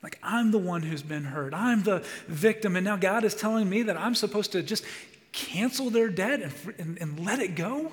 Like, 0.03 0.19
I'm 0.21 0.51
the 0.51 0.59
one 0.59 0.83
who's 0.83 1.01
been 1.01 1.23
hurt. 1.23 1.55
I'm 1.55 1.81
the 1.81 2.05
victim. 2.27 2.75
And 2.75 2.85
now 2.85 2.97
God 2.97 3.23
is 3.23 3.33
telling 3.33 3.67
me 3.67 3.81
that 3.81 3.97
I'm 3.97 4.13
supposed 4.13 4.51
to 4.51 4.61
just 4.61 4.83
cancel 5.31 5.89
their 5.89 6.09
debt 6.09 6.43
and, 6.43 6.53
and, 6.77 6.97
and 7.01 7.25
let 7.25 7.39
it 7.39 7.55
go? 7.55 7.91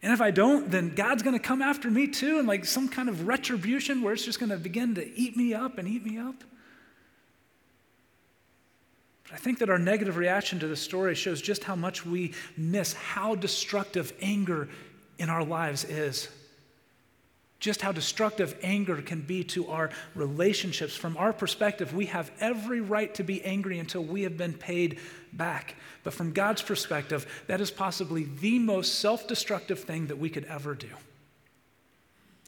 And 0.00 0.12
if 0.12 0.20
I 0.20 0.30
don't, 0.30 0.70
then 0.70 0.94
God's 0.94 1.24
going 1.24 1.36
to 1.36 1.42
come 1.42 1.60
after 1.60 1.90
me 1.90 2.06
too, 2.06 2.38
and 2.38 2.46
like 2.46 2.66
some 2.66 2.88
kind 2.88 3.08
of 3.08 3.26
retribution 3.26 4.02
where 4.02 4.12
it's 4.12 4.24
just 4.24 4.38
going 4.38 4.50
to 4.50 4.58
begin 4.58 4.94
to 4.94 5.18
eat 5.18 5.36
me 5.36 5.54
up 5.54 5.76
and 5.76 5.88
eat 5.88 6.06
me 6.06 6.18
up. 6.18 6.36
But 9.24 9.34
I 9.34 9.36
think 9.36 9.58
that 9.58 9.70
our 9.70 9.78
negative 9.78 10.16
reaction 10.16 10.58
to 10.60 10.68
the 10.68 10.76
story 10.76 11.14
shows 11.14 11.40
just 11.40 11.64
how 11.64 11.74
much 11.74 12.04
we 12.04 12.32
miss 12.56 12.92
how 12.92 13.34
destructive 13.34 14.12
anger 14.20 14.68
in 15.18 15.30
our 15.30 15.44
lives 15.44 15.84
is. 15.84 16.28
Just 17.58 17.80
how 17.80 17.92
destructive 17.92 18.58
anger 18.62 19.00
can 19.00 19.22
be 19.22 19.42
to 19.44 19.68
our 19.68 19.88
relationships. 20.14 20.94
From 20.94 21.16
our 21.16 21.32
perspective, 21.32 21.94
we 21.94 22.06
have 22.06 22.30
every 22.38 22.82
right 22.82 23.14
to 23.14 23.24
be 23.24 23.42
angry 23.42 23.78
until 23.78 24.04
we 24.04 24.22
have 24.22 24.36
been 24.36 24.52
paid 24.52 24.98
back. 25.32 25.76
But 26.02 26.12
from 26.12 26.32
God's 26.32 26.60
perspective, 26.60 27.26
that 27.46 27.62
is 27.62 27.70
possibly 27.70 28.24
the 28.24 28.58
most 28.58 28.96
self 28.96 29.26
destructive 29.26 29.80
thing 29.80 30.08
that 30.08 30.18
we 30.18 30.28
could 30.28 30.44
ever 30.44 30.74
do. 30.74 30.90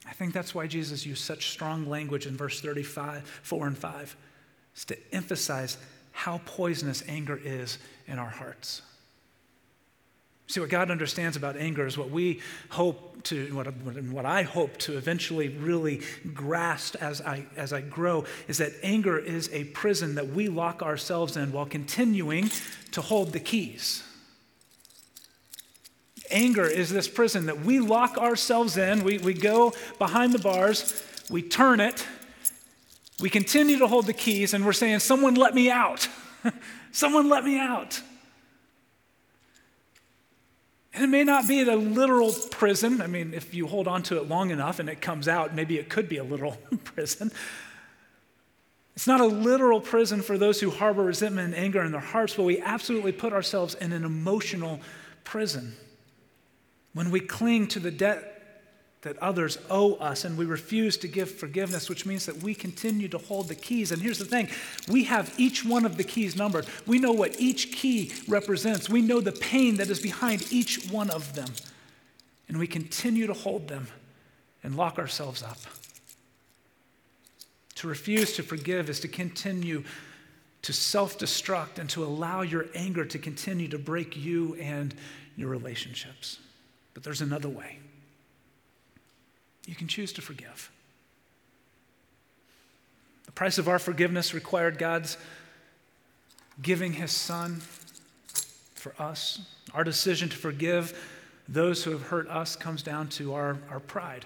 I 0.07 0.13
think 0.13 0.35
that's 0.35 0.55
why 0.55 0.67
Jesus 0.67 1.07
used 1.07 1.25
such 1.25 1.51
strong 1.51 1.89
language 1.89 2.27
in 2.27 2.37
verse 2.37 2.61
35, 2.61 3.41
4 3.43 3.67
and 3.67 3.79
5, 3.79 4.17
is 4.77 4.85
to 4.85 5.15
emphasize 5.15 5.79
how 6.17 6.41
poisonous 6.47 7.05
anger 7.09 7.39
is 7.45 7.77
in 8.09 8.19
our 8.19 8.31
hearts. 8.31 8.81
See, 10.47 10.61
what 10.61 10.71
God 10.71 10.91
understands 10.91 11.37
about 11.37 11.59
anger 11.59 11.87
is 11.87 11.99
what 11.99 12.09
we 12.09 12.41
hope 12.71 13.23
to, 13.25 13.55
what, 13.55 13.67
what 14.05 14.25
I 14.25 14.43
hope 14.43 14.79
to 14.79 14.97
eventually 14.97 15.49
really 15.49 16.01
grasp 16.33 16.97
as 17.03 17.21
I, 17.21 17.45
as 17.55 17.75
I 17.75 17.83
grow, 17.83 18.25
is 18.49 18.57
that 18.59 18.73
anger 18.83 19.19
is 19.19 19.51
a 19.53 19.65
prison 19.65 20.15
that 20.15 20.29
we 20.29 20.49
lock 20.49 20.83
ourselves 20.83 21.37
in 21.37 21.53
while 21.53 21.67
continuing 21.67 22.51
to 22.93 23.03
hold 23.03 23.33
the 23.33 23.41
keys. 23.41 24.03
Anger 26.31 26.67
is 26.67 26.89
this 26.89 27.09
prison 27.09 27.45
that 27.47 27.61
we 27.61 27.79
lock 27.79 28.17
ourselves 28.17 28.79
in, 28.79 29.05
we, 29.05 29.19
we 29.19 29.35
go 29.35 29.75
behind 29.99 30.33
the 30.33 30.39
bars, 30.39 31.03
we 31.29 31.43
turn 31.43 31.79
it, 31.79 32.07
we 33.21 33.31
continue 33.31 33.79
to 33.79 33.87
hold 33.87 34.07
the 34.07 34.13
keys, 34.13 34.53
and 34.53 34.65
we're 34.65 34.73
saying, 34.73 34.99
Someone 35.01 35.35
let 35.35 35.55
me 35.55 35.71
out. 35.71 36.09
Someone 36.93 37.29
let 37.29 37.45
me 37.45 37.59
out. 37.59 38.01
And 40.93 41.05
it 41.05 41.09
may 41.09 41.25
not 41.25 41.47
be 41.47 41.61
a 41.61 41.77
literal 41.77 42.33
prison. 42.51 43.03
I 43.03 43.07
mean, 43.07 43.35
if 43.35 43.53
you 43.53 43.67
hold 43.67 43.87
on 43.87 44.03
to 44.05 44.17
it 44.17 44.29
long 44.29 44.51
enough 44.51 44.79
and 44.79 44.89
it 44.89 45.03
comes 45.03 45.29
out, 45.29 45.55
maybe 45.55 45.79
it 45.79 45.91
could 45.91 46.09
be 46.09 46.17
a 46.17 46.25
literal 46.25 46.53
prison. 46.85 47.31
It's 48.95 49.07
not 49.07 49.21
a 49.21 49.27
literal 49.27 49.79
prison 49.79 50.23
for 50.23 50.39
those 50.39 50.59
who 50.59 50.71
harbor 50.71 51.03
resentment 51.05 51.55
and 51.55 51.55
anger 51.55 51.85
in 51.85 51.93
their 51.93 52.01
hearts, 52.01 52.35
but 52.35 52.45
we 52.45 52.63
absolutely 52.63 53.13
put 53.13 53.35
ourselves 53.35 53.75
in 53.75 53.93
an 53.93 54.07
emotional 54.07 54.81
prison. 55.23 55.77
When 56.95 57.11
we 57.11 57.21
cling 57.21 57.69
to 57.69 57.81
the 57.81 57.91
debt 57.91 58.36
that 59.07 59.17
others 59.19 59.57
owe 59.71 59.95
us 59.95 60.25
and 60.25 60.37
we 60.37 60.45
refuse 60.45 60.97
to 60.97 61.07
give 61.07 61.31
forgiveness, 61.31 61.89
which 61.89 62.05
means 62.05 62.27
that 62.27 62.43
we 62.43 62.57
continue 62.57 63.07
to 63.07 63.19
hold 63.19 63.47
the 63.47 63.55
keys. 63.55 63.93
And 63.93 64.03
here's 64.03 64.19
the 64.19 64.25
thing 64.25 64.49
we 64.89 65.05
have 65.05 65.33
each 65.39 65.65
one 65.65 65.87
of 65.87 65.97
the 65.97 66.03
keys 66.03 66.35
numbered. 66.35 66.67
We 66.87 66.99
know 66.99 67.13
what 67.13 67.41
each 67.41 67.71
key 67.71 68.13
represents, 68.27 68.91
we 68.91 69.01
know 69.03 69.21
the 69.21 69.31
pain 69.31 69.77
that 69.77 69.91
is 69.91 70.01
behind 70.01 70.53
each 70.53 70.91
one 70.91 71.09
of 71.11 71.37
them. 71.37 71.49
And 72.49 72.59
we 72.59 72.67
continue 72.67 73.29
to 73.29 73.33
hold 73.33 73.69
them 73.69 73.87
and 74.65 74.77
lock 74.77 74.99
ourselves 74.99 75.41
up. 75.41 75.59
To 77.77 77.89
refuse 77.89 78.35
to 78.37 78.43
forgive 78.43 78.91
is 78.91 78.99
to 79.01 79.09
continue 79.09 79.85
to 80.63 80.73
self 80.73 81.17
destruct 81.17 81.79
and 81.79 81.89
to 81.91 82.05
allow 82.05 82.43
your 82.43 82.67
anger 82.75 83.05
to 83.05 83.19
continue 83.21 83.69
to 83.69 83.79
break 83.79 84.17
you 84.17 84.57
and 84.57 84.93
your 85.37 85.49
relationships. 85.49 86.41
But 86.93 87.05
there's 87.05 87.21
another 87.21 87.49
way. 87.49 87.79
You 89.67 89.75
can 89.75 89.89
choose 89.89 90.13
to 90.15 90.23
forgive. 90.23 90.71
The 93.27 93.33
price 93.33 93.59
of 93.59 93.69
our 93.69 93.79
forgiveness 93.79 94.33
required 94.33 94.79
God's 94.79 95.19
giving 96.63 96.95
his 96.95 97.11
son 97.11 97.61
for 98.75 98.95
us. 98.99 99.41
Our 99.75 99.85
decision 99.85 100.29
to 100.29 100.37
forgive 100.37 100.99
those 101.49 101.85
who 101.85 101.91
have 101.91 102.03
hurt 102.03 102.29
us 102.29 102.57
comes 102.57 102.83
down 102.83 103.09
to 103.09 103.35
our, 103.35 103.59
our 103.71 103.81
pride. 103.81 104.25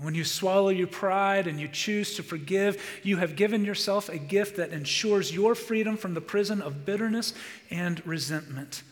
When 0.00 0.14
you 0.14 0.24
swallow 0.24 0.70
your 0.70 0.88
pride 0.88 1.46
and 1.46 1.60
you 1.60 1.68
choose 1.68 2.16
to 2.16 2.24
forgive, 2.24 2.82
you 3.04 3.18
have 3.18 3.36
given 3.36 3.64
yourself 3.64 4.08
a 4.08 4.18
gift 4.18 4.56
that 4.56 4.70
ensures 4.70 5.32
your 5.32 5.54
freedom 5.54 5.96
from 5.96 6.14
the 6.14 6.20
prison 6.20 6.60
of 6.60 6.84
bitterness 6.84 7.32
and 7.70 8.04
resentment. 8.04 8.82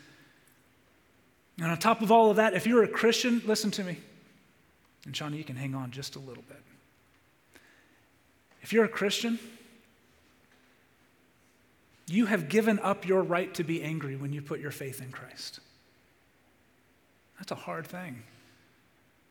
And 1.58 1.66
on 1.70 1.78
top 1.78 2.02
of 2.02 2.12
all 2.12 2.30
of 2.30 2.36
that, 2.36 2.54
if 2.54 2.66
you're 2.66 2.84
a 2.84 2.88
Christian, 2.88 3.42
listen 3.44 3.72
to 3.72 3.84
me. 3.84 3.98
And 5.04 5.16
Shawnee, 5.16 5.38
you 5.38 5.44
can 5.44 5.56
hang 5.56 5.74
on 5.74 5.90
just 5.90 6.16
a 6.16 6.18
little 6.18 6.44
bit. 6.48 6.62
If 8.62 8.72
you're 8.72 8.84
a 8.84 8.88
Christian, 8.88 9.38
you 12.06 12.26
have 12.26 12.48
given 12.48 12.78
up 12.78 13.06
your 13.06 13.22
right 13.22 13.52
to 13.54 13.64
be 13.64 13.82
angry 13.82 14.16
when 14.16 14.32
you 14.32 14.42
put 14.42 14.60
your 14.60 14.70
faith 14.70 15.02
in 15.02 15.10
Christ. 15.10 15.60
That's 17.38 17.50
a 17.50 17.56
hard 17.56 17.86
thing 17.86 18.22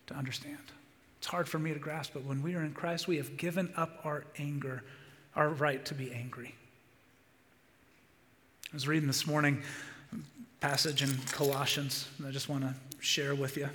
to 0.08 0.14
understand. 0.14 0.58
It's 1.20 1.28
hard 1.28 1.48
for 1.48 1.60
me 1.60 1.74
to 1.74 1.80
grasp, 1.80 2.12
but 2.14 2.26
when 2.26 2.42
we 2.42 2.56
are 2.56 2.64
in 2.64 2.74
Christ, 2.74 3.08
we 3.08 3.18
have 3.18 3.38
given 3.38 3.72
up 3.78 4.00
our 4.04 4.26
anger, 4.38 4.84
our 5.36 5.50
right 5.50 5.86
to 5.86 5.94
be 5.94 6.12
angry. 6.12 6.56
I 8.72 8.76
was 8.76 8.88
reading 8.88 9.08
this 9.08 9.28
morning 9.28 9.62
passage 10.60 11.04
in 11.04 11.16
Colossians, 11.32 12.10
and 12.18 12.28
I 12.28 12.32
just 12.32 12.50
want 12.50 12.64
to 12.64 12.74
share 13.00 13.36
with 13.36 13.56
you. 13.56 13.70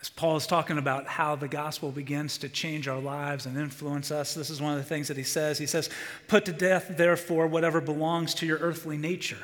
As 0.00 0.08
Paul 0.08 0.36
is 0.36 0.46
talking 0.46 0.78
about 0.78 1.06
how 1.06 1.36
the 1.36 1.48
gospel 1.48 1.90
begins 1.90 2.38
to 2.38 2.48
change 2.48 2.88
our 2.88 3.00
lives 3.00 3.44
and 3.44 3.58
influence 3.58 4.10
us, 4.10 4.32
this 4.32 4.48
is 4.48 4.60
one 4.60 4.72
of 4.72 4.78
the 4.78 4.84
things 4.84 5.08
that 5.08 5.18
he 5.18 5.22
says. 5.22 5.58
He 5.58 5.66
says, 5.66 5.90
Put 6.26 6.46
to 6.46 6.52
death, 6.52 6.96
therefore, 6.96 7.46
whatever 7.46 7.82
belongs 7.82 8.34
to 8.36 8.46
your 8.46 8.58
earthly 8.58 8.96
nature. 8.96 9.36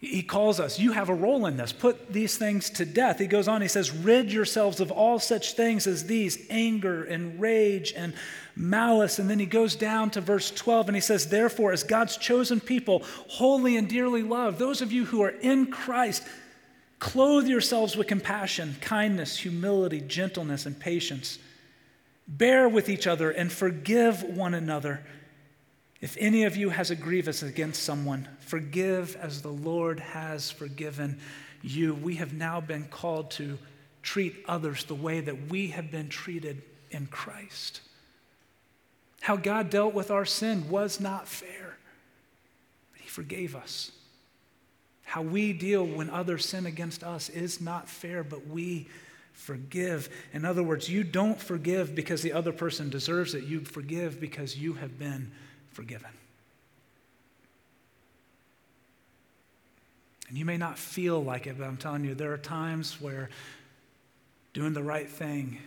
He 0.00 0.22
calls 0.22 0.58
us, 0.60 0.78
you 0.78 0.92
have 0.92 1.10
a 1.10 1.14
role 1.14 1.44
in 1.44 1.58
this. 1.58 1.72
Put 1.72 2.10
these 2.10 2.38
things 2.38 2.70
to 2.70 2.86
death. 2.86 3.18
He 3.18 3.26
goes 3.26 3.48
on, 3.48 3.60
he 3.60 3.68
says, 3.68 3.90
Rid 3.90 4.32
yourselves 4.32 4.80
of 4.80 4.90
all 4.90 5.18
such 5.18 5.52
things 5.52 5.86
as 5.86 6.06
these 6.06 6.46
anger 6.48 7.04
and 7.04 7.38
rage 7.38 7.92
and 7.94 8.14
malice. 8.56 9.18
And 9.18 9.28
then 9.28 9.38
he 9.38 9.44
goes 9.44 9.76
down 9.76 10.08
to 10.12 10.22
verse 10.22 10.50
12 10.50 10.88
and 10.88 10.96
he 10.96 11.02
says, 11.02 11.28
Therefore, 11.28 11.72
as 11.72 11.82
God's 11.82 12.16
chosen 12.16 12.60
people, 12.60 13.02
holy 13.28 13.76
and 13.76 13.90
dearly 13.90 14.22
loved, 14.22 14.58
those 14.58 14.80
of 14.80 14.90
you 14.90 15.04
who 15.04 15.20
are 15.20 15.34
in 15.42 15.66
Christ, 15.66 16.24
Clothe 17.00 17.48
yourselves 17.48 17.96
with 17.96 18.06
compassion, 18.06 18.76
kindness, 18.82 19.38
humility, 19.38 20.02
gentleness, 20.02 20.66
and 20.66 20.78
patience. 20.78 21.38
Bear 22.28 22.68
with 22.68 22.90
each 22.90 23.06
other 23.06 23.30
and 23.30 23.50
forgive 23.50 24.22
one 24.22 24.52
another. 24.52 25.00
If 26.02 26.16
any 26.20 26.44
of 26.44 26.56
you 26.56 26.68
has 26.68 26.90
a 26.90 26.94
grievance 26.94 27.42
against 27.42 27.82
someone, 27.82 28.28
forgive 28.40 29.16
as 29.16 29.40
the 29.40 29.48
Lord 29.48 29.98
has 29.98 30.50
forgiven 30.50 31.18
you. 31.62 31.94
We 31.94 32.16
have 32.16 32.34
now 32.34 32.60
been 32.60 32.84
called 32.84 33.30
to 33.32 33.58
treat 34.02 34.36
others 34.46 34.84
the 34.84 34.94
way 34.94 35.20
that 35.20 35.48
we 35.48 35.68
have 35.68 35.90
been 35.90 36.10
treated 36.10 36.62
in 36.90 37.06
Christ. 37.06 37.80
How 39.22 39.36
God 39.36 39.70
dealt 39.70 39.94
with 39.94 40.10
our 40.10 40.26
sin 40.26 40.68
was 40.68 41.00
not 41.00 41.28
fair, 41.28 41.78
but 42.92 43.00
He 43.00 43.08
forgave 43.08 43.56
us. 43.56 43.90
How 45.10 45.22
we 45.22 45.52
deal 45.52 45.84
when 45.84 46.08
others 46.08 46.46
sin 46.46 46.66
against 46.66 47.02
us 47.02 47.30
is 47.30 47.60
not 47.60 47.88
fair, 47.88 48.22
but 48.22 48.46
we 48.46 48.86
forgive. 49.32 50.08
In 50.32 50.44
other 50.44 50.62
words, 50.62 50.88
you 50.88 51.02
don't 51.02 51.36
forgive 51.36 51.96
because 51.96 52.22
the 52.22 52.32
other 52.32 52.52
person 52.52 52.90
deserves 52.90 53.34
it. 53.34 53.42
You 53.42 53.58
forgive 53.64 54.20
because 54.20 54.56
you 54.56 54.74
have 54.74 55.00
been 55.00 55.32
forgiven. 55.72 56.10
And 60.28 60.38
you 60.38 60.44
may 60.44 60.56
not 60.56 60.78
feel 60.78 61.24
like 61.24 61.48
it, 61.48 61.58
but 61.58 61.64
I'm 61.64 61.76
telling 61.76 62.04
you, 62.04 62.14
there 62.14 62.32
are 62.32 62.38
times 62.38 63.00
where 63.00 63.30
doing 64.52 64.74
the 64.74 64.82
right 64.84 65.08
thing, 65.08 65.58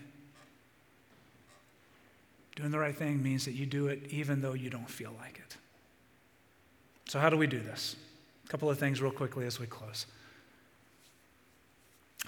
doing 2.56 2.72
the 2.72 2.80
right 2.80 2.96
thing 2.96 3.22
means 3.22 3.44
that 3.44 3.56
you 3.56 3.66
do 3.66 3.88
it 3.88 4.04
even 4.10 4.40
though 4.40 4.54
you 4.54 4.70
don't 4.70 4.90
feel 4.90 5.12
like 5.20 5.42
it. 5.46 5.58
So, 7.10 7.20
how 7.20 7.30
do 7.30 7.36
we 7.36 7.46
do 7.46 7.60
this? 7.60 7.98
A 8.46 8.48
couple 8.48 8.70
of 8.70 8.78
things, 8.78 9.02
real 9.02 9.12
quickly, 9.12 9.46
as 9.46 9.60
we 9.60 9.66
close. 9.66 10.06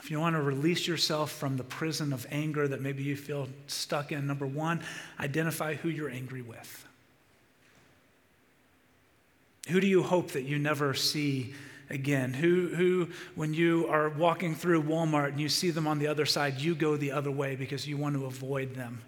If 0.02 0.12
you 0.12 0.20
want 0.20 0.36
to 0.36 0.42
release 0.42 0.88
yourself 0.88 1.32
from 1.32 1.58
the 1.58 1.64
prison 1.64 2.14
of 2.14 2.28
anger 2.30 2.68
that 2.68 2.82
maybe 2.82 3.04
you 3.04 3.16
feel 3.16 3.48
stuck 3.68 4.12
in, 4.12 4.28
number 4.28 4.46
one, 4.46 4.82
identify 5.20 5.76
who 5.76 5.90
you're 5.90 6.10
angry 6.10 6.42
with. 6.42 6.86
Who 9.70 9.80
do 9.80 9.88
you 9.88 10.04
hope 10.04 10.32
that 10.32 10.44
you 10.44 10.60
never 10.60 10.94
see 10.94 11.54
again? 11.90 12.34
Who, 12.34 12.68
who, 12.68 13.10
when 13.34 13.54
you 13.54 13.88
are 13.88 14.10
walking 14.10 14.54
through 14.54 14.84
Walmart 14.84 15.30
and 15.30 15.40
you 15.40 15.50
see 15.50 15.72
them 15.72 15.88
on 15.88 15.98
the 15.98 16.08
other 16.08 16.26
side, 16.26 16.62
you 16.62 16.76
go 16.76 16.98
the 16.98 17.12
other 17.12 17.32
way 17.32 17.56
because 17.56 17.88
you 17.88 17.98
want 17.98 18.16
to 18.16 18.26
avoid 18.26 18.76
them? 18.76 19.02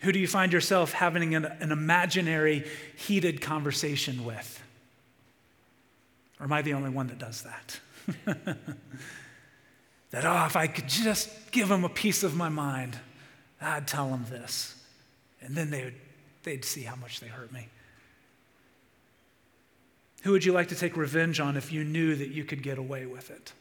Who 0.00 0.12
do 0.12 0.18
you 0.18 0.26
find 0.26 0.52
yourself 0.52 0.92
having 0.92 1.34
an, 1.34 1.44
an 1.44 1.72
imaginary, 1.72 2.66
heated 2.96 3.40
conversation 3.40 4.24
with? 4.24 4.62
Or 6.38 6.44
am 6.44 6.52
I 6.52 6.62
the 6.62 6.72
only 6.72 6.90
one 6.90 7.08
that 7.08 7.18
does 7.18 7.42
that? 7.42 7.80
that, 10.10 10.24
oh, 10.24 10.46
if 10.46 10.56
I 10.56 10.66
could 10.66 10.88
just 10.88 11.50
give 11.50 11.68
them 11.68 11.84
a 11.84 11.88
piece 11.90 12.22
of 12.22 12.34
my 12.34 12.48
mind, 12.48 12.98
I'd 13.60 13.86
tell 13.86 14.08
them 14.08 14.24
this. 14.30 14.74
And 15.42 15.54
then 15.54 15.70
they 15.70 15.84
would, 15.84 15.94
they'd 16.44 16.64
see 16.64 16.82
how 16.82 16.96
much 16.96 17.20
they 17.20 17.28
hurt 17.28 17.52
me. 17.52 17.68
Who 20.22 20.32
would 20.32 20.44
you 20.44 20.52
like 20.52 20.68
to 20.68 20.74
take 20.74 20.96
revenge 20.96 21.40
on 21.40 21.56
if 21.56 21.72
you 21.72 21.84
knew 21.84 22.14
that 22.14 22.28
you 22.28 22.44
could 22.44 22.62
get 22.62 22.78
away 22.78 23.04
with 23.04 23.30
it? 23.30 23.52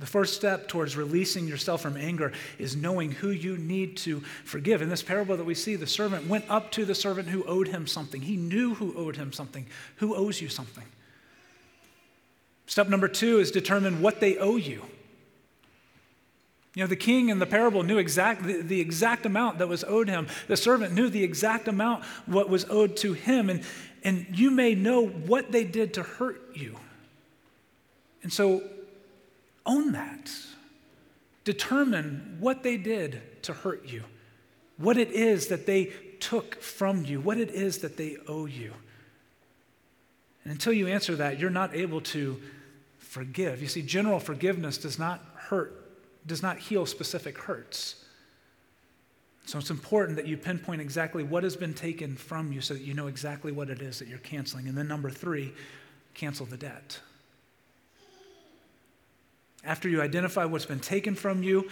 The 0.00 0.06
first 0.06 0.34
step 0.34 0.66
towards 0.66 0.96
releasing 0.96 1.46
yourself 1.46 1.82
from 1.82 1.98
anger 1.98 2.32
is 2.58 2.74
knowing 2.74 3.12
who 3.12 3.28
you 3.28 3.58
need 3.58 3.98
to 3.98 4.20
forgive. 4.44 4.80
In 4.80 4.88
this 4.88 5.02
parable 5.02 5.36
that 5.36 5.44
we 5.44 5.54
see, 5.54 5.76
the 5.76 5.86
servant 5.86 6.26
went 6.26 6.46
up 6.48 6.72
to 6.72 6.86
the 6.86 6.94
servant 6.94 7.28
who 7.28 7.44
owed 7.44 7.68
him 7.68 7.86
something. 7.86 8.22
He 8.22 8.36
knew 8.36 8.74
who 8.74 8.96
owed 8.96 9.16
him 9.16 9.30
something. 9.30 9.66
Who 9.96 10.14
owes 10.14 10.40
you 10.40 10.48
something? 10.48 10.86
Step 12.66 12.88
number 12.88 13.08
two 13.08 13.40
is 13.40 13.50
determine 13.50 14.00
what 14.00 14.20
they 14.20 14.38
owe 14.38 14.56
you. 14.56 14.86
You 16.74 16.84
know, 16.84 16.86
the 16.86 16.96
king 16.96 17.28
in 17.28 17.38
the 17.38 17.46
parable 17.46 17.82
knew 17.82 17.98
exact, 17.98 18.42
the, 18.44 18.62
the, 18.62 18.80
exact 18.80 19.26
amount 19.26 19.58
that 19.58 19.68
was 19.68 19.84
owed 19.84 20.08
him. 20.08 20.28
The 20.46 20.56
servant 20.56 20.94
knew 20.94 21.10
the 21.10 21.24
exact 21.24 21.68
amount 21.68 22.04
what 22.24 22.48
was 22.48 22.64
owed 22.70 22.96
to 22.98 23.12
him. 23.12 23.50
And, 23.50 23.64
and 24.02 24.26
you 24.30 24.50
may 24.50 24.74
know 24.74 25.06
what 25.06 25.52
they 25.52 25.64
did 25.64 25.92
to 25.94 26.02
hurt 26.02 26.40
you. 26.56 26.76
And 28.22 28.32
so 28.32 28.62
own 29.66 29.92
that. 29.92 30.30
Determine 31.44 32.36
what 32.38 32.62
they 32.62 32.76
did 32.76 33.42
to 33.42 33.52
hurt 33.52 33.86
you, 33.86 34.04
what 34.76 34.96
it 34.96 35.10
is 35.10 35.48
that 35.48 35.66
they 35.66 35.92
took 36.20 36.60
from 36.62 37.04
you, 37.04 37.20
what 37.20 37.38
it 37.38 37.50
is 37.50 37.78
that 37.78 37.96
they 37.96 38.18
owe 38.28 38.46
you. 38.46 38.72
And 40.44 40.52
until 40.52 40.72
you 40.72 40.86
answer 40.86 41.16
that, 41.16 41.38
you're 41.38 41.50
not 41.50 41.74
able 41.74 42.00
to 42.02 42.40
forgive. 42.98 43.60
You 43.60 43.68
see, 43.68 43.82
general 43.82 44.20
forgiveness 44.20 44.78
does 44.78 44.98
not 44.98 45.24
hurt, 45.34 46.26
does 46.26 46.42
not 46.42 46.58
heal 46.58 46.86
specific 46.86 47.38
hurts. 47.38 48.04
So 49.46 49.58
it's 49.58 49.70
important 49.70 50.16
that 50.16 50.26
you 50.28 50.36
pinpoint 50.36 50.80
exactly 50.80 51.24
what 51.24 51.42
has 51.42 51.56
been 51.56 51.74
taken 51.74 52.14
from 52.16 52.52
you 52.52 52.60
so 52.60 52.74
that 52.74 52.82
you 52.82 52.94
know 52.94 53.08
exactly 53.08 53.50
what 53.50 53.68
it 53.68 53.82
is 53.82 53.98
that 53.98 54.06
you're 54.06 54.18
canceling. 54.18 54.68
And 54.68 54.78
then, 54.78 54.86
number 54.86 55.10
three, 55.10 55.52
cancel 56.14 56.46
the 56.46 56.56
debt. 56.56 57.00
After 59.64 59.88
you 59.88 60.00
identify 60.00 60.44
what's 60.44 60.66
been 60.66 60.80
taken 60.80 61.14
from 61.14 61.42
you, 61.42 61.68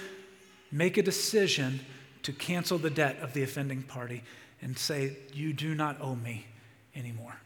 make 0.71 0.97
a 0.97 1.03
decision 1.03 1.81
to 2.23 2.33
cancel 2.33 2.79
the 2.79 2.91
debt 2.91 3.17
of 3.23 3.33
the 3.33 3.43
offending 3.43 3.83
party 3.83 4.23
and 4.61 4.79
say, 4.79 5.17
You 5.33 5.53
do 5.53 5.75
not 5.75 6.01
owe 6.01 6.15
me 6.15 6.47
anymore. 6.95 7.37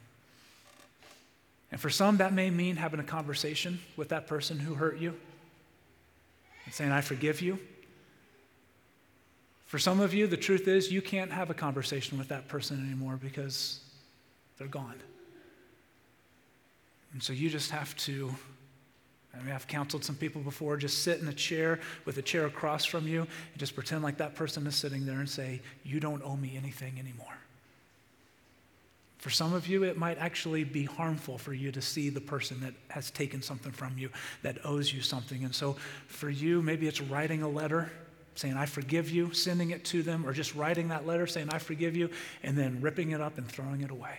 And 1.70 1.80
for 1.80 1.90
some, 1.90 2.18
that 2.18 2.32
may 2.32 2.50
mean 2.50 2.76
having 2.76 3.00
a 3.00 3.04
conversation 3.04 3.80
with 3.96 4.10
that 4.10 4.26
person 4.26 4.58
who 4.58 4.74
hurt 4.74 4.98
you 4.98 5.14
and 6.64 6.74
saying, 6.74 6.92
I 6.92 7.00
forgive 7.00 7.40
you. 7.40 7.58
For 9.66 9.78
some 9.78 10.00
of 10.00 10.12
you, 10.12 10.26
the 10.26 10.36
truth 10.36 10.68
is 10.68 10.92
you 10.92 11.00
can't 11.00 11.32
have 11.32 11.48
a 11.48 11.54
conversation 11.54 12.18
with 12.18 12.28
that 12.28 12.46
person 12.46 12.84
anymore 12.84 13.18
because 13.20 13.80
they're 14.58 14.66
gone. 14.68 15.00
And 17.14 17.22
so 17.22 17.32
you 17.32 17.48
just 17.48 17.70
have 17.70 17.96
to 17.98 18.34
I 19.34 19.42
mean, 19.42 19.54
I've 19.54 19.66
counseled 19.66 20.04
some 20.04 20.16
people 20.16 20.42
before. 20.42 20.76
Just 20.76 21.02
sit 21.02 21.20
in 21.20 21.28
a 21.28 21.32
chair 21.32 21.80
with 22.04 22.18
a 22.18 22.22
chair 22.22 22.46
across 22.46 22.84
from 22.84 23.08
you 23.08 23.20
and 23.20 23.58
just 23.58 23.74
pretend 23.74 24.02
like 24.02 24.18
that 24.18 24.34
person 24.34 24.66
is 24.66 24.76
sitting 24.76 25.06
there 25.06 25.20
and 25.20 25.28
say, 25.28 25.60
You 25.84 26.00
don't 26.00 26.22
owe 26.22 26.36
me 26.36 26.54
anything 26.56 26.98
anymore. 26.98 27.38
For 29.18 29.30
some 29.30 29.54
of 29.54 29.68
you, 29.68 29.84
it 29.84 29.96
might 29.96 30.18
actually 30.18 30.64
be 30.64 30.84
harmful 30.84 31.38
for 31.38 31.54
you 31.54 31.70
to 31.72 31.80
see 31.80 32.10
the 32.10 32.20
person 32.20 32.58
that 32.60 32.74
has 32.88 33.10
taken 33.12 33.40
something 33.40 33.70
from 33.70 33.96
you, 33.96 34.10
that 34.42 34.58
owes 34.64 34.92
you 34.92 35.00
something. 35.00 35.44
And 35.44 35.54
so 35.54 35.76
for 36.08 36.28
you, 36.28 36.60
maybe 36.60 36.88
it's 36.88 37.00
writing 37.00 37.42
a 37.42 37.48
letter 37.48 37.92
saying, 38.34 38.56
I 38.56 38.66
forgive 38.66 39.10
you, 39.10 39.32
sending 39.32 39.70
it 39.70 39.84
to 39.86 40.02
them, 40.02 40.26
or 40.26 40.32
just 40.32 40.56
writing 40.56 40.88
that 40.88 41.06
letter 41.06 41.28
saying, 41.28 41.50
I 41.52 41.58
forgive 41.58 41.96
you, 41.96 42.10
and 42.42 42.58
then 42.58 42.80
ripping 42.80 43.12
it 43.12 43.20
up 43.20 43.38
and 43.38 43.46
throwing 43.46 43.82
it 43.82 43.92
away. 43.92 44.18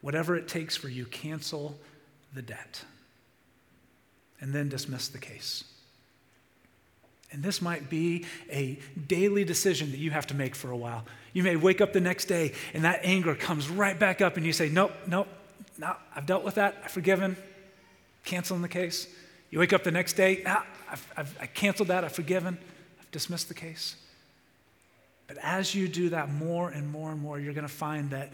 Whatever 0.00 0.36
it 0.36 0.46
takes 0.46 0.76
for 0.76 0.88
you, 0.88 1.04
cancel 1.04 1.76
the 2.34 2.42
debt 2.42 2.84
and 4.40 4.52
then 4.52 4.68
dismiss 4.68 5.08
the 5.08 5.18
case. 5.18 5.64
And 7.30 7.42
this 7.42 7.60
might 7.60 7.90
be 7.90 8.24
a 8.50 8.78
daily 9.06 9.44
decision 9.44 9.90
that 9.90 9.98
you 9.98 10.10
have 10.10 10.26
to 10.28 10.34
make 10.34 10.54
for 10.54 10.70
a 10.70 10.76
while. 10.76 11.04
You 11.34 11.42
may 11.42 11.56
wake 11.56 11.80
up 11.80 11.92
the 11.92 12.00
next 12.00 12.24
day 12.24 12.52
and 12.72 12.84
that 12.84 13.00
anger 13.02 13.34
comes 13.34 13.68
right 13.68 13.98
back 13.98 14.22
up, 14.22 14.36
and 14.36 14.46
you 14.46 14.52
say, 14.52 14.68
Nope, 14.68 14.92
nope, 15.06 15.28
no, 15.76 15.94
I've 16.14 16.26
dealt 16.26 16.42
with 16.42 16.54
that. 16.54 16.80
I've 16.84 16.90
forgiven, 16.90 17.36
canceling 18.24 18.62
the 18.62 18.68
case. 18.68 19.06
You 19.50 19.58
wake 19.58 19.72
up 19.72 19.84
the 19.84 19.90
next 19.90 20.14
day, 20.14 20.42
nah, 20.44 20.62
I've, 20.90 21.12
I've 21.16 21.38
I 21.40 21.46
canceled 21.46 21.88
that, 21.88 22.04
I've 22.04 22.12
forgiven, 22.12 22.58
I've 23.00 23.10
dismissed 23.10 23.48
the 23.48 23.54
case. 23.54 23.96
But 25.26 25.36
as 25.42 25.74
you 25.74 25.88
do 25.88 26.08
that 26.10 26.30
more 26.30 26.70
and 26.70 26.90
more 26.90 27.10
and 27.10 27.20
more, 27.20 27.38
you're 27.38 27.52
going 27.52 27.66
to 27.66 27.72
find 27.72 28.10
that 28.10 28.32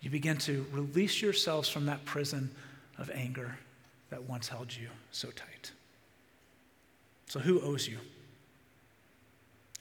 you 0.00 0.10
begin 0.10 0.38
to 0.38 0.64
release 0.72 1.20
yourselves 1.20 1.68
from 1.68 1.86
that 1.86 2.04
prison 2.04 2.50
of 2.98 3.10
anger 3.10 3.58
that 4.10 4.24
once 4.24 4.48
held 4.48 4.74
you 4.74 4.88
so 5.10 5.28
tight. 5.30 5.72
So, 7.28 7.40
who 7.40 7.60
owes 7.60 7.88
you? 7.88 7.98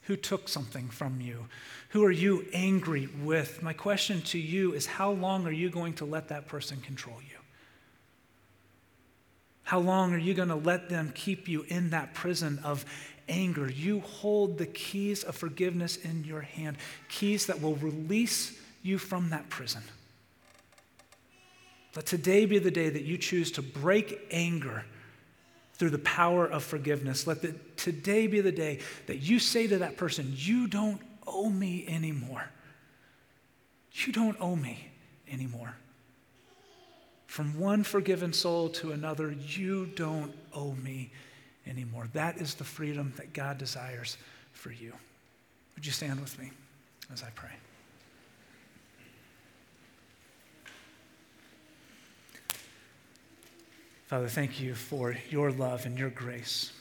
Who 0.03 0.15
took 0.15 0.47
something 0.47 0.89
from 0.89 1.19
you? 1.19 1.47
Who 1.89 2.03
are 2.03 2.11
you 2.11 2.45
angry 2.53 3.09
with? 3.23 3.63
My 3.63 3.73
question 3.73 4.21
to 4.23 4.38
you 4.38 4.73
is 4.73 4.85
how 4.85 5.11
long 5.11 5.47
are 5.47 5.51
you 5.51 5.69
going 5.69 5.93
to 5.95 6.05
let 6.05 6.27
that 6.29 6.47
person 6.47 6.79
control 6.81 7.17
you? 7.27 7.38
How 9.63 9.79
long 9.79 10.13
are 10.13 10.19
you 10.19 10.35
going 10.35 10.49
to 10.49 10.55
let 10.55 10.89
them 10.89 11.11
keep 11.15 11.47
you 11.47 11.65
in 11.69 11.89
that 11.89 12.13
prison 12.13 12.59
of 12.63 12.85
anger? 13.27 13.67
You 13.67 14.01
hold 14.01 14.59
the 14.59 14.67
keys 14.67 15.23
of 15.23 15.35
forgiveness 15.35 15.97
in 15.97 16.23
your 16.23 16.41
hand, 16.41 16.77
keys 17.09 17.47
that 17.47 17.61
will 17.61 17.75
release 17.77 18.59
you 18.83 18.99
from 18.99 19.31
that 19.31 19.49
prison. 19.49 19.81
Let 21.95 22.05
today 22.05 22.45
be 22.45 22.60
the 22.60 22.71
day 22.71 22.89
that 22.89 23.03
you 23.03 23.17
choose 23.17 23.51
to 23.53 23.62
break 23.62 24.19
anger 24.31 24.84
through 25.75 25.91
the 25.91 25.99
power 25.99 26.45
of 26.45 26.63
forgiveness. 26.63 27.27
Let 27.27 27.41
the, 27.41 27.55
today 27.77 28.27
be 28.27 28.41
the 28.41 28.51
day 28.51 28.79
that 29.08 29.17
you 29.17 29.39
say 29.39 29.67
to 29.67 29.79
that 29.79 29.97
person, 29.97 30.34
You 30.36 30.67
don't 30.67 31.01
owe 31.25 31.49
me 31.49 31.86
anymore. 31.88 32.45
You 33.93 34.12
don't 34.12 34.38
owe 34.39 34.55
me 34.55 34.89
anymore. 35.31 35.75
From 37.27 37.60
one 37.60 37.84
forgiven 37.84 38.34
soul 38.34 38.69
to 38.69 38.91
another, 38.91 39.31
you 39.31 39.88
don't 39.88 40.34
owe 40.53 40.73
me 40.73 41.12
anymore. 41.67 42.08
That 42.13 42.38
is 42.38 42.55
the 42.55 42.63
freedom 42.63 43.13
that 43.17 43.34
God 43.34 43.58
desires 43.58 44.17
for 44.53 44.71
you. 44.71 44.93
Would 45.75 45.86
you 45.86 45.91
stand 45.91 46.19
with 46.21 46.38
me 46.39 46.51
as 47.12 47.23
I 47.23 47.29
pray? 47.36 47.51
Father, 54.08 54.28
thank 54.28 54.62
you 54.62 54.76
for 54.76 55.18
your 55.32 55.52
love 55.52 55.88
and 55.88 55.98
your 55.98 56.12
grace, 56.12 56.72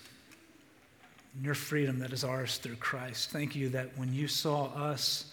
and 1.35 1.45
your 1.45 1.55
freedom 1.55 1.99
that 2.01 2.13
is 2.13 2.23
ours 2.23 2.59
through 2.59 2.77
Christ. 2.77 3.31
Thank 3.31 3.57
you 3.57 3.71
that 3.71 3.97
when 3.97 4.13
you 4.13 4.29
saw 4.29 4.67
us 4.67 5.33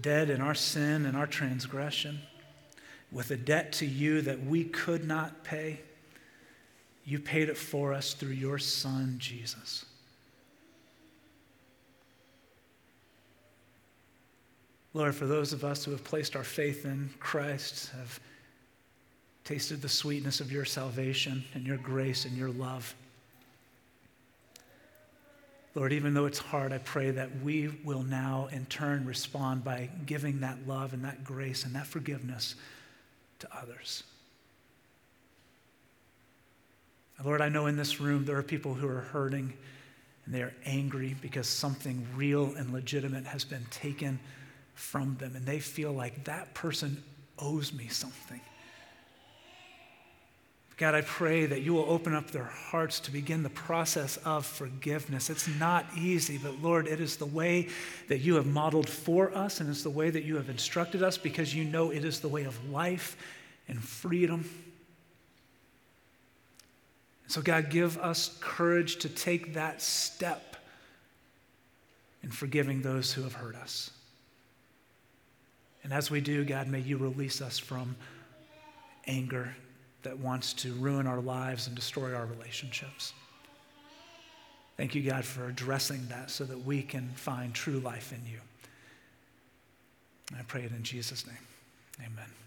dead 0.00 0.28
in 0.28 0.40
our 0.40 0.56
sin 0.56 1.06
and 1.06 1.16
our 1.16 1.28
transgression, 1.28 2.18
with 3.12 3.30
a 3.30 3.36
debt 3.36 3.72
to 3.74 3.86
you 3.86 4.22
that 4.22 4.44
we 4.44 4.64
could 4.64 5.06
not 5.06 5.44
pay, 5.44 5.80
you 7.04 7.20
paid 7.20 7.48
it 7.48 7.56
for 7.56 7.92
us 7.92 8.14
through 8.14 8.30
your 8.30 8.58
Son, 8.58 9.14
Jesus. 9.18 9.84
Lord, 14.94 15.14
for 15.14 15.26
those 15.26 15.52
of 15.52 15.64
us 15.64 15.84
who 15.84 15.92
have 15.92 16.02
placed 16.02 16.34
our 16.34 16.44
faith 16.44 16.84
in 16.84 17.10
Christ, 17.20 17.90
have 17.96 18.18
tasted 19.44 19.82
the 19.82 19.88
sweetness 19.88 20.40
of 20.40 20.50
your 20.50 20.64
salvation 20.64 21.44
and 21.54 21.66
your 21.66 21.76
grace 21.76 22.24
and 22.24 22.36
your 22.36 22.50
love. 22.50 22.94
Lord, 25.74 25.92
even 25.92 26.14
though 26.14 26.26
it's 26.26 26.38
hard, 26.38 26.72
I 26.72 26.78
pray 26.78 27.10
that 27.10 27.42
we 27.42 27.68
will 27.84 28.02
now 28.02 28.48
in 28.52 28.64
turn 28.66 29.04
respond 29.04 29.64
by 29.64 29.90
giving 30.06 30.40
that 30.40 30.66
love 30.66 30.92
and 30.92 31.04
that 31.04 31.24
grace 31.24 31.64
and 31.64 31.74
that 31.74 31.86
forgiveness 31.86 32.54
to 33.40 33.48
others. 33.56 34.04
Lord, 37.24 37.40
I 37.40 37.48
know 37.48 37.66
in 37.66 37.76
this 37.76 38.00
room 38.00 38.24
there 38.24 38.36
are 38.36 38.42
people 38.42 38.74
who 38.74 38.88
are 38.88 39.00
hurting 39.00 39.52
and 40.24 40.34
they 40.34 40.42
are 40.42 40.54
angry 40.64 41.16
because 41.20 41.48
something 41.48 42.06
real 42.16 42.54
and 42.56 42.72
legitimate 42.72 43.26
has 43.26 43.44
been 43.44 43.66
taken 43.70 44.18
from 44.74 45.16
them, 45.20 45.36
and 45.36 45.46
they 45.46 45.60
feel 45.60 45.92
like 45.92 46.24
that 46.24 46.52
person 46.54 47.02
owes 47.38 47.72
me 47.72 47.88
something. 47.88 48.40
God, 50.76 50.96
I 50.96 51.02
pray 51.02 51.46
that 51.46 51.62
you 51.62 51.72
will 51.72 51.88
open 51.88 52.14
up 52.14 52.32
their 52.32 52.44
hearts 52.44 52.98
to 53.00 53.12
begin 53.12 53.44
the 53.44 53.50
process 53.50 54.16
of 54.18 54.44
forgiveness. 54.44 55.30
It's 55.30 55.46
not 55.46 55.86
easy, 55.96 56.36
but 56.36 56.60
Lord, 56.60 56.88
it 56.88 57.00
is 57.00 57.16
the 57.16 57.26
way 57.26 57.68
that 58.08 58.20
you 58.20 58.34
have 58.34 58.46
modeled 58.46 58.88
for 58.88 59.32
us, 59.36 59.60
and 59.60 59.70
it's 59.70 59.84
the 59.84 59.90
way 59.90 60.10
that 60.10 60.24
you 60.24 60.34
have 60.34 60.48
instructed 60.48 61.00
us 61.00 61.16
because 61.16 61.54
you 61.54 61.62
know 61.62 61.90
it 61.90 62.04
is 62.04 62.18
the 62.18 62.28
way 62.28 62.42
of 62.42 62.70
life 62.70 63.16
and 63.68 63.80
freedom. 63.80 64.48
So, 67.28 67.40
God, 67.40 67.70
give 67.70 67.96
us 67.98 68.36
courage 68.40 68.96
to 68.96 69.08
take 69.08 69.54
that 69.54 69.80
step 69.80 70.56
in 72.24 72.30
forgiving 72.30 72.82
those 72.82 73.12
who 73.12 73.22
have 73.22 73.34
hurt 73.34 73.54
us. 73.54 73.92
And 75.84 75.92
as 75.92 76.10
we 76.10 76.20
do, 76.20 76.44
God, 76.44 76.66
may 76.66 76.80
you 76.80 76.96
release 76.96 77.40
us 77.40 77.58
from 77.58 77.94
anger 79.06 79.54
that 80.04 80.18
wants 80.18 80.52
to 80.54 80.72
ruin 80.74 81.06
our 81.06 81.20
lives 81.20 81.66
and 81.66 81.74
destroy 81.76 82.14
our 82.14 82.26
relationships. 82.26 83.12
Thank 84.76 84.94
you, 84.94 85.02
God, 85.02 85.24
for 85.24 85.46
addressing 85.46 86.06
that 86.08 86.30
so 86.30 86.44
that 86.44 86.64
we 86.64 86.82
can 86.82 87.10
find 87.14 87.54
true 87.54 87.78
life 87.80 88.12
in 88.12 88.20
you. 88.30 88.38
I 90.38 90.42
pray 90.42 90.62
it 90.62 90.72
in 90.72 90.82
Jesus' 90.82 91.26
name. 91.26 91.36
Amen. 92.00 92.43